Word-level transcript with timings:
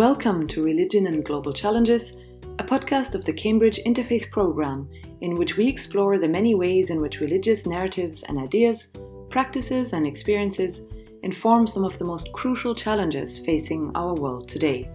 Welcome 0.00 0.48
to 0.48 0.62
Religion 0.62 1.06
and 1.08 1.22
Global 1.22 1.52
Challenges, 1.52 2.16
a 2.58 2.64
podcast 2.64 3.14
of 3.14 3.26
the 3.26 3.34
Cambridge 3.34 3.80
Interfaith 3.84 4.30
Programme, 4.30 4.88
in 5.20 5.34
which 5.34 5.58
we 5.58 5.68
explore 5.68 6.18
the 6.18 6.26
many 6.26 6.54
ways 6.54 6.88
in 6.88 7.02
which 7.02 7.20
religious 7.20 7.66
narratives 7.66 8.22
and 8.22 8.38
ideas, 8.38 8.88
practices 9.28 9.92
and 9.92 10.06
experiences 10.06 10.84
inform 11.22 11.66
some 11.66 11.84
of 11.84 11.98
the 11.98 12.04
most 12.06 12.32
crucial 12.32 12.74
challenges 12.74 13.44
facing 13.44 13.92
our 13.94 14.14
world 14.14 14.48
today. 14.48 14.90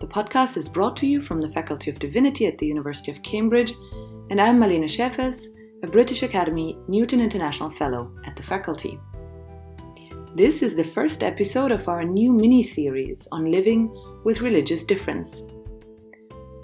The 0.00 0.06
podcast 0.06 0.58
is 0.58 0.68
brought 0.68 0.94
to 0.98 1.06
you 1.06 1.22
from 1.22 1.40
the 1.40 1.48
Faculty 1.48 1.90
of 1.90 1.98
Divinity 1.98 2.46
at 2.46 2.58
the 2.58 2.66
University 2.66 3.10
of 3.10 3.22
Cambridge, 3.22 3.72
and 4.28 4.38
I'm 4.38 4.58
Marlene 4.58 4.84
Schäfers, 4.84 5.46
a 5.82 5.86
British 5.86 6.22
Academy 6.22 6.76
Newton 6.88 7.22
International 7.22 7.70
Fellow 7.70 8.12
at 8.26 8.36
the 8.36 8.42
faculty. 8.42 9.00
This 10.34 10.62
is 10.62 10.76
the 10.76 10.84
first 10.84 11.22
episode 11.22 11.72
of 11.72 11.88
our 11.88 12.04
new 12.04 12.34
mini 12.34 12.62
series 12.62 13.26
on 13.32 13.50
living 13.50 13.90
with 14.24 14.42
religious 14.42 14.84
difference. 14.84 15.42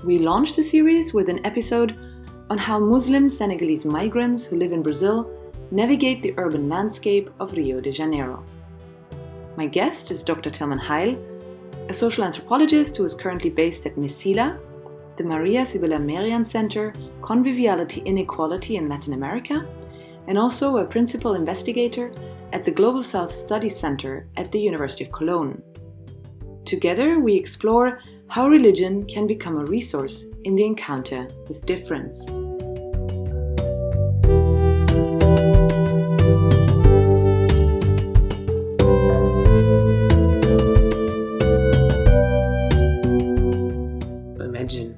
We 0.04 0.18
launched 0.18 0.56
the 0.56 0.62
series 0.62 1.14
with 1.14 1.30
an 1.30 1.44
episode 1.46 1.96
on 2.50 2.58
how 2.58 2.78
Muslim 2.78 3.30
Senegalese 3.30 3.86
migrants 3.86 4.44
who 4.44 4.56
live 4.56 4.72
in 4.72 4.82
Brazil 4.82 5.32
navigate 5.70 6.22
the 6.22 6.34
urban 6.36 6.68
landscape 6.68 7.30
of 7.40 7.54
Rio 7.54 7.80
de 7.80 7.90
Janeiro. 7.90 8.44
My 9.56 9.66
guest 9.66 10.10
is 10.10 10.22
Dr. 10.22 10.50
Tilman 10.50 10.78
Heil, 10.78 11.18
a 11.88 11.94
social 11.94 12.24
anthropologist 12.24 12.98
who 12.98 13.06
is 13.06 13.14
currently 13.14 13.48
based 13.48 13.86
at 13.86 13.96
Mecila, 13.96 14.62
the 15.16 15.24
Maria 15.24 15.64
Sibylla 15.64 15.98
Merian 15.98 16.44
Center 16.44 16.92
Conviviality 17.22 18.04
Inequality 18.04 18.76
in 18.76 18.90
Latin 18.90 19.14
America, 19.14 19.66
and 20.26 20.36
also 20.36 20.76
a 20.76 20.84
principal 20.84 21.34
investigator 21.34 22.12
at 22.54 22.64
the 22.64 22.70
Global 22.70 23.02
South 23.02 23.32
Studies 23.32 23.76
Center 23.76 24.28
at 24.36 24.52
the 24.52 24.60
University 24.60 25.02
of 25.02 25.10
Cologne. 25.10 25.60
Together, 26.64 27.18
we 27.18 27.34
explore 27.34 27.98
how 28.28 28.48
religion 28.48 29.04
can 29.06 29.26
become 29.26 29.56
a 29.56 29.64
resource 29.64 30.26
in 30.44 30.54
the 30.54 30.64
encounter 30.64 31.28
with 31.48 31.66
difference. 31.66 32.16
Imagine 44.40 44.96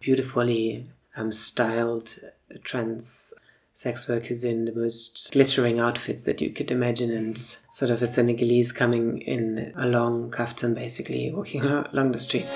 beautifully 0.00 0.86
um, 1.16 1.30
styled 1.30 2.18
trans 2.62 3.34
sex 3.76 4.06
workers 4.08 4.44
in 4.44 4.66
the 4.66 4.72
most 4.72 5.32
glittering 5.32 5.80
outfits 5.80 6.22
that 6.22 6.40
you 6.40 6.48
could 6.48 6.70
imagine 6.70 7.10
and 7.10 7.36
sort 7.36 7.90
of 7.90 8.00
a 8.02 8.06
Senegalese 8.06 8.70
coming 8.70 9.20
in 9.22 9.72
a 9.76 9.88
long 9.88 10.30
kaftan 10.30 10.76
basically 10.76 11.32
walking 11.32 11.62
along 11.92 12.12
the 12.12 12.18
street. 12.18 12.48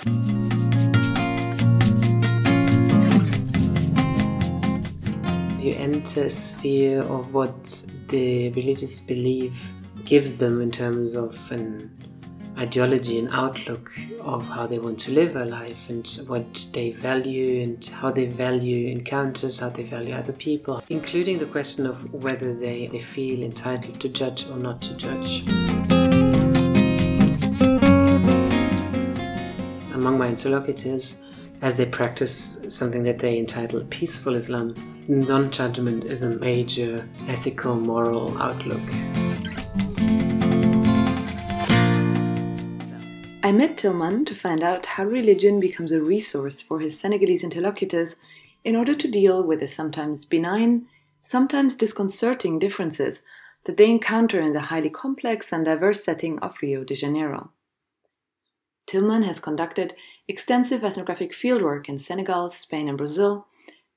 You 5.60 5.74
enter 5.74 6.22
a 6.22 6.30
sphere 6.30 7.02
of 7.02 7.34
what 7.34 7.84
the 8.06 8.50
religious 8.50 9.00
belief 9.00 9.72
gives 10.04 10.38
them 10.38 10.60
in 10.60 10.70
terms 10.70 11.16
of 11.16 11.50
an 11.50 11.90
ideology 12.58 13.18
and 13.18 13.28
outlook 13.30 13.92
of 14.20 14.48
how 14.48 14.66
they 14.66 14.78
want 14.78 14.98
to 14.98 15.12
live 15.12 15.32
their 15.32 15.46
life 15.46 15.88
and 15.88 16.06
what 16.26 16.66
they 16.72 16.90
value 16.90 17.62
and 17.62 17.84
how 17.86 18.10
they 18.10 18.26
value 18.26 18.88
encounters, 18.88 19.60
how 19.60 19.68
they 19.68 19.84
value 19.84 20.12
other 20.12 20.32
people, 20.32 20.82
including 20.88 21.38
the 21.38 21.46
question 21.46 21.86
of 21.86 22.12
whether 22.12 22.52
they, 22.54 22.88
they 22.88 22.98
feel 22.98 23.42
entitled 23.42 24.00
to 24.00 24.08
judge 24.08 24.46
or 24.48 24.56
not 24.56 24.82
to 24.82 24.94
judge. 24.94 25.46
Among 29.94 30.18
my 30.18 30.28
interlocutors, 30.28 31.22
as 31.62 31.76
they 31.76 31.86
practice 31.86 32.64
something 32.68 33.02
that 33.04 33.18
they 33.20 33.38
entitle 33.38 33.84
peaceful 33.90 34.34
Islam, 34.34 34.74
non 35.06 35.50
judgment 35.50 36.04
is 36.04 36.22
a 36.22 36.30
major 36.38 37.08
ethical, 37.28 37.76
moral 37.76 38.36
outlook. 38.40 39.27
I 43.48 43.52
met 43.52 43.78
Tilman 43.78 44.26
to 44.26 44.34
find 44.34 44.62
out 44.62 44.84
how 44.84 45.04
religion 45.04 45.58
becomes 45.58 45.90
a 45.90 46.02
resource 46.02 46.60
for 46.60 46.80
his 46.80 47.00
Senegalese 47.00 47.42
interlocutors 47.42 48.16
in 48.62 48.76
order 48.76 48.94
to 48.96 49.10
deal 49.10 49.42
with 49.42 49.60
the 49.60 49.66
sometimes 49.66 50.26
benign, 50.26 50.86
sometimes 51.22 51.74
disconcerting 51.74 52.58
differences 52.58 53.22
that 53.64 53.78
they 53.78 53.90
encounter 53.90 54.38
in 54.38 54.52
the 54.52 54.68
highly 54.68 54.90
complex 54.90 55.50
and 55.50 55.64
diverse 55.64 56.04
setting 56.04 56.38
of 56.40 56.58
Rio 56.60 56.84
de 56.84 56.94
Janeiro. 56.94 57.50
Tilman 58.86 59.22
has 59.22 59.40
conducted 59.40 59.94
extensive 60.28 60.84
ethnographic 60.84 61.32
fieldwork 61.32 61.88
in 61.88 61.98
Senegal, 61.98 62.50
Spain, 62.50 62.86
and 62.86 62.98
Brazil, 62.98 63.46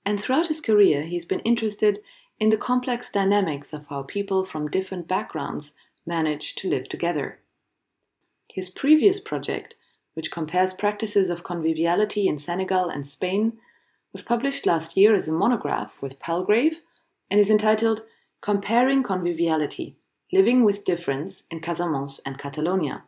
and 0.06 0.18
throughout 0.18 0.47
his 0.47 0.62
career 0.62 1.01
he's 1.01 1.25
been 1.25 1.41
interested 1.41 2.00
in 2.39 2.51
the 2.51 2.56
complex 2.56 3.09
dynamics 3.09 3.73
of 3.73 3.88
how 3.88 4.03
people 4.03 4.45
from 4.45 4.69
different 4.69 5.09
backgrounds 5.09 5.73
manage 6.06 6.56
to 6.56 6.69
live 6.69 6.88
together. 6.88 7.41
His 8.53 8.69
previous 8.69 9.19
project, 9.19 9.75
which 10.13 10.31
compares 10.31 10.73
practices 10.73 11.29
of 11.29 11.44
conviviality 11.44 12.28
in 12.28 12.38
Senegal 12.38 12.89
and 12.89 13.07
Spain, 13.07 13.53
was 14.12 14.22
published 14.22 14.66
last 14.66 14.97
year 14.97 15.16
as 15.16 15.28
a 15.28 15.34
monograph 15.34 16.01
with 16.01 16.19
Palgrave 16.19 16.81
and 17.29 17.39
is 17.39 17.50
entitled 17.50 18.01
Comparing 18.41 19.03
Conviviality 19.03 19.95
Living 20.34 20.63
with 20.63 20.85
Difference 20.85 21.44
in 21.50 21.59
Casamance 21.59 22.19
and 22.25 22.38
Catalonia. 22.38 23.03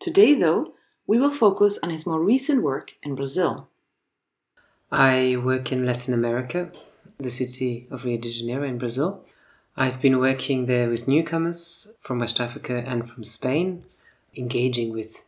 Today, 0.00 0.34
though, 0.34 0.74
we 1.06 1.18
will 1.18 1.30
focus 1.30 1.78
on 1.82 1.90
his 1.90 2.06
more 2.06 2.20
recent 2.20 2.62
work 2.62 2.92
in 3.02 3.14
Brazil. 3.14 3.68
I 4.90 5.36
work 5.42 5.72
in 5.72 5.86
Latin 5.86 6.14
America, 6.14 6.72
the 7.18 7.30
city 7.30 7.86
of 7.90 8.04
Rio 8.04 8.18
de 8.18 8.28
Janeiro 8.28 8.64
in 8.64 8.78
Brazil. 8.78 9.24
I've 9.76 10.00
been 10.00 10.18
working 10.18 10.66
there 10.66 10.88
with 10.88 11.08
newcomers 11.08 11.96
from 12.00 12.20
West 12.20 12.40
Africa 12.40 12.84
and 12.86 13.08
from 13.08 13.24
Spain, 13.24 13.84
engaging 14.36 14.92
with 14.92 15.24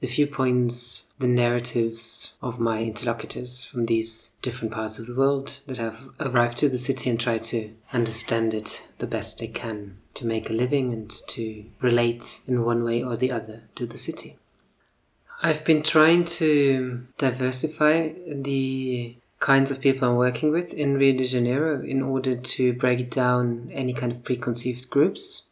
the 0.00 0.06
viewpoints, 0.06 1.12
the 1.18 1.26
narratives 1.26 2.36
of 2.40 2.60
my 2.60 2.82
interlocutors 2.82 3.64
from 3.64 3.86
these 3.86 4.32
different 4.42 4.72
parts 4.72 4.98
of 4.98 5.06
the 5.06 5.14
world 5.14 5.60
that 5.66 5.78
have 5.78 6.10
arrived 6.20 6.58
to 6.58 6.68
the 6.68 6.78
city 6.78 7.10
and 7.10 7.18
try 7.18 7.38
to 7.38 7.74
understand 7.92 8.54
it 8.54 8.86
the 8.98 9.06
best 9.06 9.38
they 9.38 9.48
can 9.48 9.98
to 10.14 10.26
make 10.26 10.48
a 10.48 10.52
living 10.52 10.92
and 10.92 11.10
to 11.28 11.64
relate 11.80 12.40
in 12.46 12.64
one 12.64 12.84
way 12.84 13.02
or 13.02 13.16
the 13.16 13.32
other 13.32 13.64
to 13.74 13.86
the 13.86 13.98
city. 13.98 14.36
I've 15.42 15.64
been 15.64 15.82
trying 15.82 16.24
to 16.24 17.04
diversify 17.16 18.12
the 18.26 19.16
kinds 19.38 19.70
of 19.70 19.80
people 19.80 20.08
I'm 20.08 20.16
working 20.16 20.50
with 20.50 20.74
in 20.74 20.98
Rio 20.98 21.16
de 21.16 21.24
Janeiro 21.24 21.80
in 21.80 22.02
order 22.02 22.36
to 22.36 22.72
break 22.72 23.10
down 23.10 23.70
any 23.72 23.92
kind 23.92 24.10
of 24.10 24.24
preconceived 24.24 24.90
groups 24.90 25.47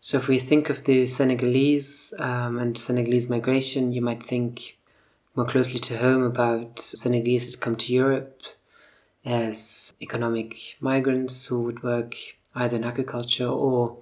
so 0.00 0.16
if 0.18 0.28
we 0.28 0.38
think 0.38 0.70
of 0.70 0.84
the 0.84 1.06
Senegalese 1.06 2.14
um, 2.20 2.58
and 2.58 2.78
Senegalese 2.78 3.28
migration, 3.28 3.92
you 3.92 4.00
might 4.00 4.22
think 4.22 4.78
more 5.34 5.46
closely 5.46 5.80
to 5.80 5.98
home 5.98 6.22
about 6.22 6.78
Senegalese 6.78 7.50
that 7.50 7.60
come 7.60 7.76
to 7.76 7.92
Europe 7.92 8.42
as 9.24 9.92
economic 10.00 10.76
migrants 10.80 11.46
who 11.46 11.62
would 11.62 11.82
work 11.82 12.14
either 12.54 12.76
in 12.76 12.84
agriculture 12.84 13.46
or 13.46 13.98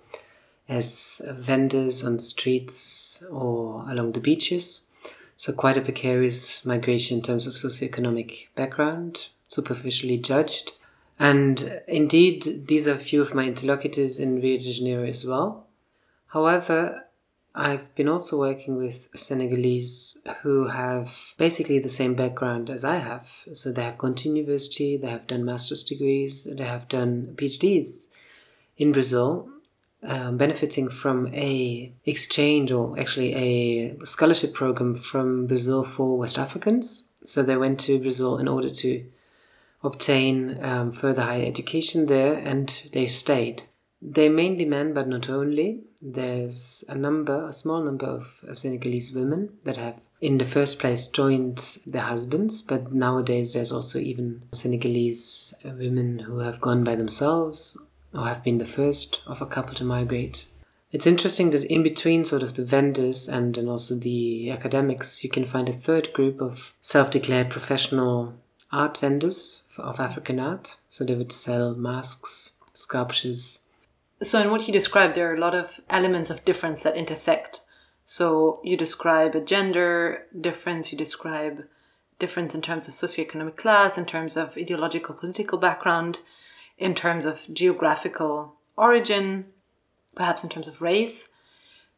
as 0.68 1.22
vendors 1.38 2.04
on 2.04 2.16
the 2.16 2.22
streets 2.22 3.22
or 3.30 3.84
along 3.90 4.12
the 4.12 4.20
beaches. 4.20 4.88
So 5.36 5.52
quite 5.52 5.76
a 5.76 5.82
precarious 5.82 6.64
migration 6.64 7.18
in 7.18 7.22
terms 7.22 7.46
of 7.46 7.54
socioeconomic 7.54 8.48
background, 8.54 9.28
superficially 9.46 10.18
judged. 10.18 10.72
And 11.18 11.82
indeed, 11.86 12.66
these 12.66 12.88
are 12.88 12.92
a 12.92 12.98
few 12.98 13.22
of 13.22 13.34
my 13.34 13.44
interlocutors 13.44 14.18
in 14.18 14.40
Rio 14.40 14.58
de 14.58 14.72
Janeiro 14.72 15.06
as 15.06 15.24
well. 15.24 15.65
However, 16.28 17.06
I've 17.54 17.94
been 17.94 18.08
also 18.08 18.38
working 18.38 18.76
with 18.76 19.08
Senegalese 19.14 20.22
who 20.42 20.66
have 20.68 21.34
basically 21.38 21.78
the 21.78 21.88
same 21.88 22.14
background 22.14 22.68
as 22.68 22.84
I 22.84 22.96
have. 22.96 23.44
So 23.54 23.72
they 23.72 23.82
have 23.82 23.96
gone 23.96 24.14
to 24.16 24.28
university, 24.28 24.98
they 24.98 25.08
have 25.08 25.26
done 25.26 25.44
master's 25.44 25.82
degrees, 25.82 26.44
they 26.44 26.64
have 26.64 26.86
done 26.88 27.32
PhDs 27.36 28.10
in 28.76 28.92
Brazil, 28.92 29.48
um, 30.02 30.36
benefiting 30.36 30.90
from 30.90 31.32
a 31.32 31.92
exchange 32.04 32.70
or 32.70 32.98
actually 32.98 33.34
a 33.34 34.04
scholarship 34.04 34.52
program 34.52 34.94
from 34.94 35.46
Brazil 35.46 35.82
for 35.82 36.18
West 36.18 36.38
Africans. 36.38 37.12
So 37.24 37.42
they 37.42 37.56
went 37.56 37.80
to 37.80 37.98
Brazil 37.98 38.36
in 38.36 38.48
order 38.48 38.68
to 38.68 39.04
obtain 39.82 40.62
um, 40.62 40.92
further 40.92 41.22
higher 41.22 41.46
education 41.46 42.06
there, 42.06 42.34
and 42.34 42.82
they 42.92 43.06
stayed. 43.06 43.62
They 44.02 44.28
mainly 44.28 44.66
men, 44.66 44.92
but 44.92 45.08
not 45.08 45.28
only 45.30 45.84
there's 46.02 46.84
a 46.88 46.94
number, 46.94 47.46
a 47.46 47.52
small 47.52 47.82
number 47.82 48.06
of 48.06 48.44
uh, 48.46 48.54
Senegalese 48.54 49.12
women 49.12 49.58
that 49.64 49.78
have, 49.78 50.04
in 50.20 50.38
the 50.38 50.44
first 50.44 50.78
place, 50.78 51.06
joined 51.08 51.78
their 51.86 52.02
husbands, 52.02 52.62
but 52.62 52.92
nowadays 52.92 53.54
there's 53.54 53.72
also 53.72 53.98
even 53.98 54.42
Senegalese 54.52 55.54
women 55.64 56.20
who 56.20 56.38
have 56.40 56.60
gone 56.60 56.84
by 56.84 56.94
themselves 56.94 57.82
or 58.12 58.26
have 58.26 58.44
been 58.44 58.58
the 58.58 58.66
first 58.66 59.22
of 59.26 59.40
a 59.40 59.46
couple 59.46 59.74
to 59.74 59.84
migrate. 59.84 60.46
It's 60.92 61.06
interesting 61.06 61.50
that 61.50 61.64
in 61.64 61.82
between 61.82 62.24
sort 62.24 62.42
of 62.42 62.54
the 62.54 62.64
vendors 62.64 63.28
and 63.28 63.54
then 63.54 63.68
also 63.68 63.96
the 63.96 64.50
academics, 64.50 65.24
you 65.24 65.30
can 65.30 65.44
find 65.44 65.68
a 65.68 65.72
third 65.72 66.12
group 66.12 66.40
of 66.40 66.74
self-declared 66.80 67.50
professional 67.50 68.36
art 68.70 68.96
vendors 68.98 69.64
of 69.78 70.00
African 70.00 70.38
art. 70.38 70.76
So 70.88 71.04
they 71.04 71.14
would 71.14 71.32
sell 71.32 71.74
masks, 71.74 72.58
sculptures. 72.72 73.60
So 74.22 74.40
in 74.40 74.50
what 74.50 74.66
you 74.66 74.72
described, 74.72 75.14
there 75.14 75.30
are 75.30 75.36
a 75.36 75.40
lot 75.40 75.54
of 75.54 75.80
elements 75.90 76.30
of 76.30 76.44
difference 76.44 76.82
that 76.82 76.96
intersect. 76.96 77.60
So 78.04 78.60
you 78.64 78.76
describe 78.76 79.34
a 79.34 79.40
gender 79.40 80.26
difference, 80.38 80.92
you 80.92 80.98
describe 80.98 81.64
difference 82.18 82.54
in 82.54 82.62
terms 82.62 82.88
of 82.88 82.94
socioeconomic 82.94 83.56
class, 83.56 83.98
in 83.98 84.06
terms 84.06 84.36
of 84.36 84.56
ideological 84.56 85.14
political 85.14 85.58
background, 85.58 86.20
in 86.78 86.94
terms 86.94 87.26
of 87.26 87.46
geographical 87.52 88.54
origin, 88.76 89.46
perhaps 90.14 90.42
in 90.42 90.48
terms 90.48 90.68
of 90.68 90.80
race. 90.80 91.28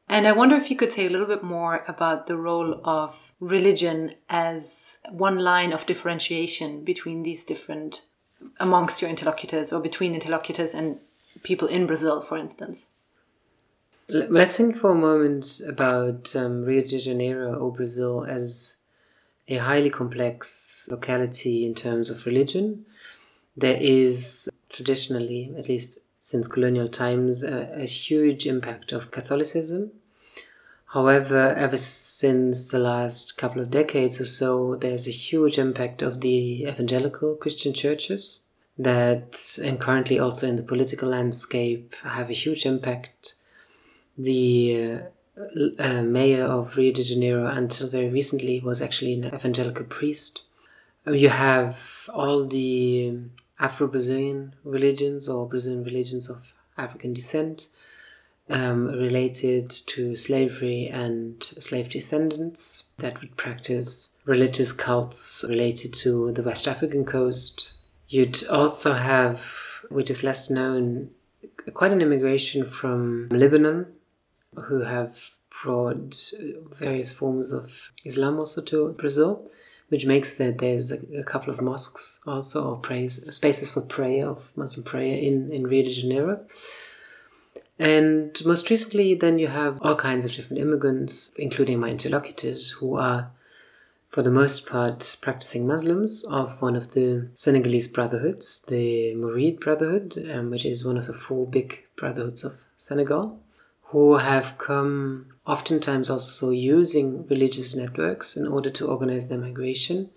And 0.08 0.26
I 0.26 0.32
wonder 0.32 0.56
if 0.56 0.70
you 0.70 0.76
could 0.76 0.92
say 0.92 1.06
a 1.06 1.10
little 1.10 1.26
bit 1.26 1.42
more 1.42 1.84
about 1.86 2.26
the 2.26 2.36
role 2.36 2.80
of 2.84 3.32
religion 3.38 4.14
as 4.28 4.98
one 5.10 5.38
line 5.38 5.72
of 5.72 5.86
differentiation 5.86 6.82
between 6.82 7.22
these 7.22 7.44
different, 7.44 8.06
amongst 8.58 9.02
your 9.02 9.10
interlocutors 9.10 9.72
or 9.72 9.80
between 9.80 10.14
interlocutors 10.14 10.74
and 10.74 10.98
people 11.42 11.68
in 11.68 11.86
Brazil, 11.86 12.20
for 12.20 12.36
instance. 12.36 12.88
Let's 14.08 14.56
think 14.56 14.76
for 14.76 14.92
a 14.92 14.94
moment 14.94 15.60
about 15.68 16.34
um, 16.34 16.64
Rio 16.64 16.82
de 16.82 16.98
Janeiro 16.98 17.54
or 17.54 17.72
Brazil 17.72 18.24
as 18.24 18.82
a 19.48 19.56
highly 19.56 19.90
complex 19.90 20.88
locality 20.90 21.66
in 21.66 21.74
terms 21.74 22.08
of 22.08 22.24
religion. 22.24 22.86
There 23.54 23.76
is 23.78 24.48
traditionally, 24.70 25.52
at 25.58 25.68
least 25.68 25.98
since 26.20 26.48
colonial 26.48 26.88
times, 26.88 27.44
a, 27.44 27.70
a 27.74 27.84
huge 27.84 28.46
impact 28.46 28.92
of 28.92 29.10
Catholicism. 29.10 29.92
However, 30.86 31.54
ever 31.54 31.76
since 31.76 32.70
the 32.70 32.78
last 32.78 33.36
couple 33.36 33.60
of 33.60 33.70
decades 33.70 34.18
or 34.20 34.26
so, 34.26 34.74
there's 34.74 35.06
a 35.06 35.10
huge 35.10 35.58
impact 35.58 36.00
of 36.00 36.22
the 36.22 36.62
evangelical 36.62 37.36
Christian 37.36 37.74
churches 37.74 38.44
that, 38.78 39.58
and 39.62 39.80
currently 39.80 40.18
also 40.18 40.46
in 40.46 40.56
the 40.56 40.62
political 40.62 41.08
landscape, 41.08 41.94
have 42.02 42.30
a 42.30 42.34
huge 42.34 42.64
impact. 42.64 43.34
The 44.16 45.02
uh, 45.38 45.42
uh, 45.78 46.02
mayor 46.02 46.44
of 46.44 46.76
Rio 46.76 46.92
de 46.92 47.02
Janeiro, 47.02 47.46
until 47.46 47.88
very 47.88 48.08
recently, 48.08 48.60
was 48.60 48.80
actually 48.82 49.14
an 49.14 49.26
evangelical 49.26 49.84
priest. 49.84 50.44
You 51.06 51.28
have 51.28 52.08
all 52.12 52.44
the 52.44 53.14
Afro 53.58 53.88
Brazilian 53.88 54.54
religions 54.64 55.28
or 55.28 55.48
Brazilian 55.48 55.84
religions 55.84 56.28
of 56.28 56.54
African 56.76 57.12
descent 57.12 57.68
um, 58.50 58.86
related 58.86 59.70
to 59.70 60.16
slavery 60.16 60.88
and 60.88 61.42
slave 61.42 61.88
descendants 61.88 62.84
that 62.98 63.20
would 63.20 63.36
practice 63.36 64.18
religious 64.24 64.72
cults 64.72 65.44
related 65.48 65.92
to 65.94 66.32
the 66.32 66.42
West 66.42 66.66
African 66.66 67.04
coast. 67.04 67.74
You'd 68.08 68.46
also 68.48 68.94
have, 68.94 69.84
which 69.90 70.10
is 70.10 70.24
less 70.24 70.50
known, 70.50 71.10
quite 71.74 71.92
an 71.92 72.00
immigration 72.00 72.64
from 72.64 73.28
Lebanon 73.28 73.86
who 74.54 74.80
have 74.80 75.30
brought 75.62 76.32
various 76.72 77.12
forms 77.12 77.52
of 77.52 77.92
Islam 78.04 78.38
also 78.38 78.62
to 78.62 78.92
Brazil 78.92 79.48
which 79.88 80.04
makes 80.04 80.36
that 80.38 80.58
there's 80.58 80.92
a, 80.92 81.20
a, 81.20 81.24
couple 81.24 81.52
of 81.52 81.60
mosques 81.60 82.20
also, 82.26 82.70
or 82.70 82.76
praise, 82.76 83.34
spaces 83.34 83.70
for 83.70 83.80
prayer 83.80 84.26
of 84.26 84.56
Muslim 84.56 84.84
prayer 84.84 85.18
in, 85.18 85.50
in 85.50 85.66
Rio 85.66 85.84
de 85.84 85.90
Janeiro. 85.90 86.44
And 87.78 88.36
most 88.44 88.68
recently, 88.70 89.14
then 89.14 89.38
you 89.38 89.46
have 89.46 89.80
all 89.82 89.94
kinds 89.94 90.24
of 90.24 90.32
different 90.32 90.60
immigrants, 90.60 91.32
including 91.36 91.80
my 91.80 91.88
interlocutors, 91.90 92.70
who 92.70 92.96
are, 92.96 93.30
for 94.08 94.22
the 94.22 94.30
most 94.30 94.66
part, 94.66 95.16
practicing 95.20 95.66
Muslims 95.66 96.24
of 96.24 96.62
one 96.62 96.74
of 96.74 96.92
the 96.92 97.28
Senegalese 97.34 97.88
brotherhoods, 97.88 98.62
the 98.62 99.14
Murid 99.14 99.60
Brotherhood, 99.60 100.16
um, 100.32 100.50
which 100.50 100.64
is 100.64 100.84
one 100.84 100.96
of 100.96 101.06
the 101.06 101.12
four 101.12 101.46
big 101.46 101.84
brotherhoods 101.94 102.42
of 102.42 102.64
Senegal, 102.74 103.38
who 103.82 104.16
have 104.16 104.56
come 104.56 105.26
oftentimes 105.46 106.08
also 106.08 106.50
using 106.50 107.26
religious 107.26 107.74
networks 107.74 108.36
in 108.36 108.46
order 108.46 108.70
to 108.70 108.88
organize 108.88 109.28
their 109.28 109.38
migration, 109.38 110.08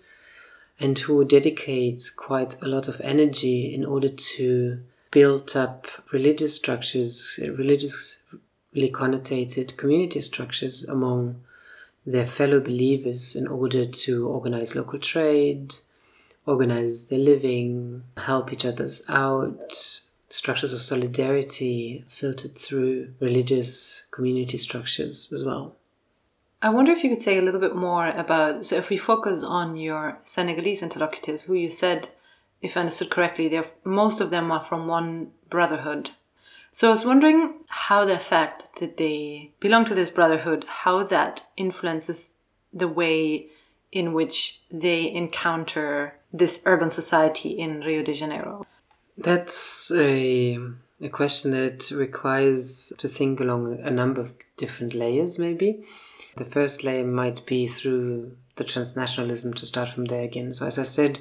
and 0.80 0.98
who 1.00 1.24
dedicate 1.24 2.10
quite 2.16 2.60
a 2.62 2.68
lot 2.68 2.88
of 2.88 3.00
energy 3.02 3.74
in 3.74 3.84
order 3.84 4.08
to 4.08 4.82
build 5.10 5.54
up 5.54 5.86
religious 6.12 6.54
structures, 6.54 7.38
religiously 7.42 8.90
connotated 8.90 9.76
community 9.76 10.20
structures 10.20 10.82
among 10.84 11.42
their 12.04 12.26
fellow 12.26 12.60
believers 12.60 13.36
in 13.36 13.46
order 13.46 13.84
to 13.84 14.26
organize 14.26 14.74
local 14.74 14.98
trade, 14.98 15.74
organize 16.46 17.08
their 17.08 17.18
living, 17.18 18.02
help 18.16 18.52
each 18.52 18.64
other's 18.64 19.02
out, 19.08 20.00
structures 20.28 20.72
of 20.72 20.80
solidarity 20.80 22.04
filtered 22.06 22.56
through 22.56 23.12
religious 23.20 24.06
community 24.10 24.56
structures 24.56 25.32
as 25.32 25.44
well. 25.44 25.76
I 26.60 26.70
wonder 26.70 26.92
if 26.92 27.02
you 27.02 27.10
could 27.10 27.22
say 27.22 27.38
a 27.38 27.42
little 27.42 27.60
bit 27.60 27.74
more 27.74 28.08
about. 28.08 28.64
So, 28.66 28.76
if 28.76 28.88
we 28.88 28.96
focus 28.96 29.42
on 29.42 29.76
your 29.76 30.20
Senegalese 30.22 30.82
interlocutors, 30.82 31.42
who 31.42 31.54
you 31.54 31.70
said, 31.70 32.08
if 32.60 32.76
understood 32.76 33.10
correctly, 33.10 33.48
they're 33.48 33.66
most 33.84 34.20
of 34.20 34.30
them 34.30 34.52
are 34.52 34.62
from 34.62 34.86
one 34.86 35.32
brotherhood. 35.50 36.10
So, 36.74 36.88
I 36.88 36.90
was 36.90 37.04
wondering 37.04 37.60
how 37.68 38.06
the 38.06 38.18
fact 38.18 38.80
that 38.80 38.96
they 38.96 39.52
belong 39.60 39.84
to 39.86 39.94
this 39.94 40.08
brotherhood, 40.08 40.64
how 40.66 41.04
that 41.04 41.46
influences 41.56 42.30
the 42.72 42.88
way 42.88 43.48
in 43.92 44.14
which 44.14 44.62
they 44.70 45.12
encounter 45.12 46.14
this 46.32 46.62
urban 46.64 46.90
society 46.90 47.50
in 47.50 47.80
Rio 47.80 48.02
de 48.02 48.14
Janeiro. 48.14 48.66
That's 49.18 49.90
a, 49.90 50.58
a 51.00 51.08
question 51.10 51.50
that 51.50 51.90
requires 51.90 52.92
to 52.96 53.06
think 53.06 53.40
along 53.40 53.78
a 53.80 53.90
number 53.90 54.22
of 54.22 54.32
different 54.56 54.94
layers, 54.94 55.38
maybe. 55.38 55.84
The 56.38 56.46
first 56.46 56.82
layer 56.82 57.04
might 57.04 57.44
be 57.44 57.66
through 57.66 58.36
the 58.56 58.64
transnationalism 58.64 59.54
to 59.56 59.66
start 59.66 59.90
from 59.90 60.06
there 60.06 60.22
again. 60.22 60.54
So, 60.54 60.64
as 60.64 60.78
I 60.78 60.84
said, 60.84 61.20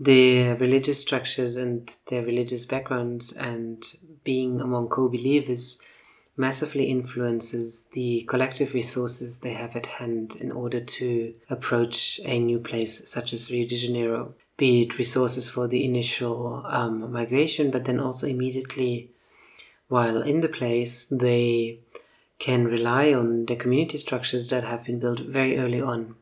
their 0.00 0.56
religious 0.56 1.00
structures 1.00 1.56
and 1.56 1.96
their 2.06 2.24
religious 2.24 2.64
backgrounds 2.64 3.32
and 3.32 3.84
being 4.30 4.60
among 4.60 4.88
co 4.88 5.08
believers 5.08 5.64
massively 6.36 6.84
influences 6.96 7.68
the 7.98 8.10
collective 8.32 8.74
resources 8.80 9.40
they 9.40 9.54
have 9.62 9.74
at 9.74 9.86
hand 9.98 10.36
in 10.44 10.50
order 10.62 10.80
to 10.80 11.34
approach 11.50 12.20
a 12.24 12.38
new 12.38 12.60
place 12.68 12.94
such 13.14 13.32
as 13.32 13.50
Rio 13.50 13.66
de 13.66 13.76
Janeiro 13.76 14.34
be 14.58 14.82
it 14.82 14.98
resources 14.98 15.48
for 15.48 15.68
the 15.68 15.84
initial 15.84 16.64
um, 16.66 17.12
migration, 17.12 17.70
but 17.70 17.84
then 17.84 18.00
also 18.00 18.26
immediately 18.26 19.10
while 19.88 20.20
in 20.20 20.42
the 20.42 20.48
place, 20.48 21.06
they 21.06 21.78
can 22.38 22.66
rely 22.66 23.14
on 23.14 23.46
the 23.46 23.56
community 23.56 23.96
structures 23.98 24.48
that 24.48 24.64
have 24.64 24.84
been 24.84 24.98
built 24.98 25.20
very 25.20 25.58
early 25.58 25.80
on 25.80 26.14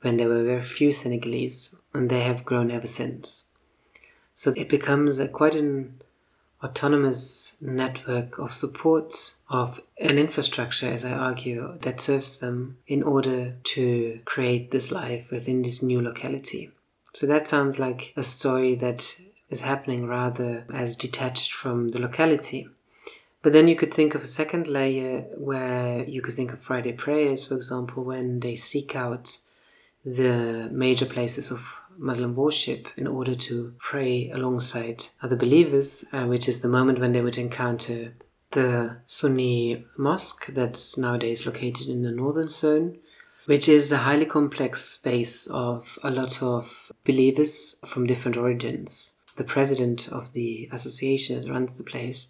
when 0.00 0.16
there 0.16 0.28
were 0.28 0.42
very 0.42 0.62
few 0.62 0.90
Senegalese, 0.92 1.76
and 1.94 2.10
they 2.10 2.22
have 2.22 2.44
grown 2.44 2.72
ever 2.72 2.88
since. 2.88 3.52
So 4.34 4.52
it 4.56 4.68
becomes 4.68 5.20
a, 5.20 5.28
quite 5.28 5.54
an 5.54 6.02
autonomous 6.62 7.56
network 7.60 8.38
of 8.38 8.52
support 8.52 9.34
of 9.50 9.80
an 10.00 10.18
infrastructure, 10.18 10.88
as 10.88 11.04
I 11.04 11.12
argue, 11.12 11.78
that 11.82 12.00
serves 12.00 12.38
them 12.38 12.78
in 12.86 13.02
order 13.02 13.56
to 13.62 14.20
create 14.24 14.70
this 14.70 14.90
life 14.90 15.30
within 15.30 15.62
this 15.62 15.82
new 15.82 16.00
locality. 16.00 16.70
So 17.12 17.26
that 17.26 17.48
sounds 17.48 17.78
like 17.78 18.14
a 18.16 18.22
story 18.22 18.74
that 18.76 19.14
is 19.50 19.60
happening 19.60 20.06
rather 20.06 20.64
as 20.72 20.96
detached 20.96 21.52
from 21.52 21.88
the 21.88 22.00
locality. 22.00 22.68
But 23.42 23.52
then 23.52 23.68
you 23.68 23.76
could 23.76 23.92
think 23.92 24.14
of 24.14 24.22
a 24.22 24.26
second 24.26 24.68
layer 24.68 25.26
where 25.36 26.04
you 26.08 26.22
could 26.22 26.34
think 26.34 26.52
of 26.52 26.60
Friday 26.60 26.92
prayers, 26.92 27.44
for 27.44 27.56
example, 27.56 28.04
when 28.04 28.40
they 28.40 28.54
seek 28.54 28.96
out 28.96 29.38
the 30.04 30.68
major 30.72 31.06
places 31.06 31.50
of 31.50 31.81
Muslim 31.98 32.34
worship 32.34 32.88
in 32.96 33.06
order 33.06 33.34
to 33.34 33.74
pray 33.78 34.30
alongside 34.30 35.04
other 35.22 35.36
believers, 35.36 36.04
uh, 36.12 36.26
which 36.26 36.48
is 36.48 36.60
the 36.60 36.68
moment 36.68 36.98
when 36.98 37.12
they 37.12 37.20
would 37.20 37.38
encounter 37.38 38.14
the 38.52 39.00
Sunni 39.06 39.84
mosque 39.96 40.46
that's 40.46 40.96
nowadays 40.98 41.46
located 41.46 41.88
in 41.88 42.02
the 42.02 42.12
northern 42.12 42.48
zone, 42.48 42.98
which 43.46 43.68
is 43.68 43.90
a 43.90 43.98
highly 43.98 44.26
complex 44.26 44.82
space 44.84 45.46
of 45.48 45.98
a 46.02 46.10
lot 46.10 46.42
of 46.42 46.92
believers 47.04 47.80
from 47.86 48.06
different 48.06 48.36
origins. 48.36 49.20
The 49.36 49.44
president 49.44 50.08
of 50.08 50.32
the 50.32 50.68
association 50.72 51.40
that 51.40 51.50
runs 51.50 51.76
the 51.76 51.84
place, 51.84 52.28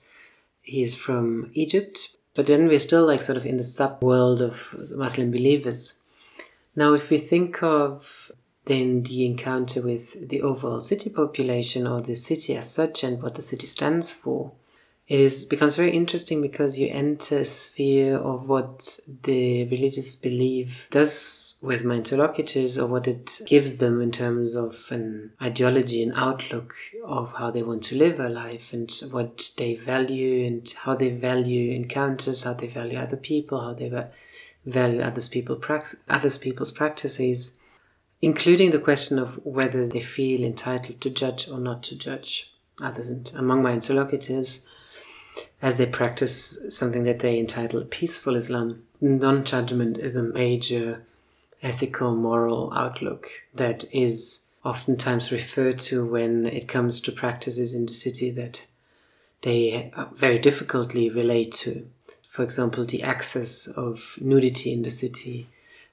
he 0.62 0.82
is 0.82 0.94
from 0.94 1.50
Egypt, 1.54 2.16
but 2.34 2.46
then 2.46 2.68
we're 2.68 2.78
still 2.78 3.06
like 3.06 3.20
sort 3.20 3.36
of 3.36 3.44
in 3.44 3.56
the 3.56 3.62
sub 3.62 4.02
world 4.02 4.40
of 4.40 4.74
Muslim 4.96 5.30
believers. 5.30 6.00
Now, 6.74 6.94
if 6.94 7.10
we 7.10 7.18
think 7.18 7.62
of 7.62 8.32
then 8.66 9.02
the 9.02 9.26
encounter 9.26 9.82
with 9.82 10.28
the 10.28 10.42
overall 10.42 10.80
city 10.80 11.10
population 11.10 11.86
or 11.86 12.00
the 12.00 12.14
city 12.14 12.56
as 12.56 12.72
such 12.72 13.02
and 13.02 13.22
what 13.22 13.34
the 13.34 13.42
city 13.42 13.66
stands 13.66 14.10
for, 14.10 14.52
it 15.08 15.18
is 15.18 15.44
becomes 15.44 15.74
very 15.74 15.90
interesting 15.90 16.40
because 16.40 16.78
you 16.78 16.88
enter 16.88 17.38
a 17.38 17.44
sphere 17.44 18.16
of 18.16 18.48
what 18.48 19.00
the 19.24 19.68
religious 19.68 20.14
belief 20.14 20.86
does 20.90 21.58
with 21.60 21.84
my 21.84 21.96
interlocutors 21.96 22.78
or 22.78 22.86
what 22.86 23.08
it 23.08 23.40
gives 23.44 23.78
them 23.78 24.00
in 24.00 24.12
terms 24.12 24.54
of 24.54 24.88
an 24.92 25.32
ideology 25.42 26.02
and 26.04 26.12
outlook 26.14 26.74
of 27.04 27.34
how 27.34 27.50
they 27.50 27.64
want 27.64 27.82
to 27.82 27.98
live 27.98 28.20
a 28.20 28.28
life 28.28 28.72
and 28.72 28.92
what 29.10 29.50
they 29.56 29.74
value 29.74 30.46
and 30.46 30.72
how 30.84 30.94
they 30.94 31.10
value 31.10 31.72
encounters, 31.72 32.44
how 32.44 32.54
they 32.54 32.68
value 32.68 32.96
other 32.96 33.16
people, 33.16 33.60
how 33.60 33.74
they 33.74 33.90
value 34.64 35.00
others 35.00 35.28
people 35.28 35.60
others 36.08 36.38
people's 36.38 36.70
practices, 36.70 37.61
including 38.22 38.70
the 38.70 38.78
question 38.78 39.18
of 39.18 39.44
whether 39.44 39.86
they 39.86 40.00
feel 40.00 40.42
entitled 40.44 41.00
to 41.00 41.10
judge 41.10 41.48
or 41.48 41.58
not 41.58 41.82
to 41.82 41.96
judge 41.96 42.50
others. 42.80 43.10
And 43.10 43.30
among 43.36 43.62
my 43.62 43.72
interlocutors, 43.72 44.64
as 45.60 45.78
they 45.78 45.86
practice 45.86 46.58
something 46.74 47.04
that 47.04 47.20
they 47.20 47.38
entitle 47.38 47.84
peaceful 47.84 48.36
Islam. 48.36 48.82
Non 49.00 49.44
judgment 49.44 49.98
is 49.98 50.16
a 50.16 50.22
major 50.22 51.04
ethical, 51.62 52.14
moral 52.14 52.72
outlook 52.74 53.28
that 53.54 53.84
is 53.92 54.50
oftentimes 54.64 55.32
referred 55.32 55.78
to 55.78 56.06
when 56.06 56.46
it 56.46 56.68
comes 56.68 57.00
to 57.00 57.12
practices 57.12 57.74
in 57.74 57.86
the 57.86 57.92
city 57.92 58.30
that 58.30 58.66
they 59.42 59.92
very 60.14 60.38
difficultly 60.38 61.10
relate 61.10 61.52
to. 61.52 61.88
For 62.22 62.42
example, 62.42 62.84
the 62.84 63.02
access 63.02 63.66
of 63.66 64.16
nudity 64.20 64.72
in 64.72 64.82
the 64.82 64.90
city 64.90 65.48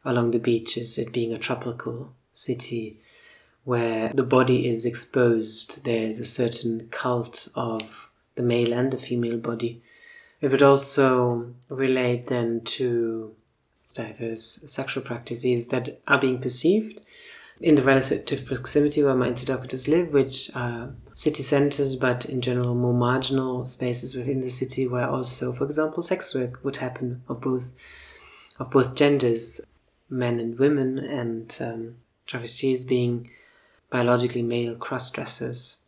along 0.06 0.32
the 0.32 0.40
beaches, 0.40 0.98
it 0.98 1.12
being 1.12 1.34
a 1.34 1.38
tropical 1.38 2.14
city 2.40 2.98
where 3.64 4.10
the 4.14 4.24
body 4.24 4.68
is 4.68 4.86
exposed, 4.86 5.86
there's 5.86 6.20
a 6.20 6.26
certain 6.26 6.88
cult 6.90 7.50
of 7.56 8.10
the 8.36 8.44
male 8.44 8.74
and 8.74 8.92
the 8.92 8.98
female 8.98 9.38
body. 9.38 9.82
It 10.42 10.52
would 10.52 10.64
also 10.64 11.54
relate 11.70 12.28
then 12.28 12.62
to 12.78 13.36
diverse 13.94 14.64
sexual 14.68 15.04
practices 15.04 15.68
that 15.70 16.00
are 16.08 16.20
being 16.20 16.40
perceived 16.40 17.02
in 17.60 17.76
the 17.76 17.84
relative 17.84 18.46
proximity 18.46 19.04
where 19.04 19.16
my 19.16 19.28
interlocutors 19.28 19.88
live, 19.88 20.14
which 20.14 20.50
are 20.56 20.94
city 21.12 21.44
centers, 21.44 21.96
but 21.96 22.26
in 22.26 22.40
general 22.42 22.74
more 22.74 22.94
marginal 22.94 23.66
spaces 23.66 24.16
within 24.16 24.40
the 24.40 24.50
city, 24.50 24.88
where 24.88 25.10
also, 25.10 25.52
for 25.52 25.66
example, 25.66 26.02
sex 26.02 26.34
work 26.34 26.64
would 26.64 26.78
happen 26.78 27.22
of 27.28 27.42
both 27.42 27.72
of 28.60 28.72
both 28.72 28.96
genders, 28.96 29.62
men 30.10 30.40
and 30.40 30.58
women, 30.58 30.98
and 31.00 31.58
um, 31.62 31.96
travestis 32.30 32.88
being 32.88 33.30
biologically 33.90 34.44
male 34.44 34.76
cross 34.76 35.10
dressers. 35.10 35.84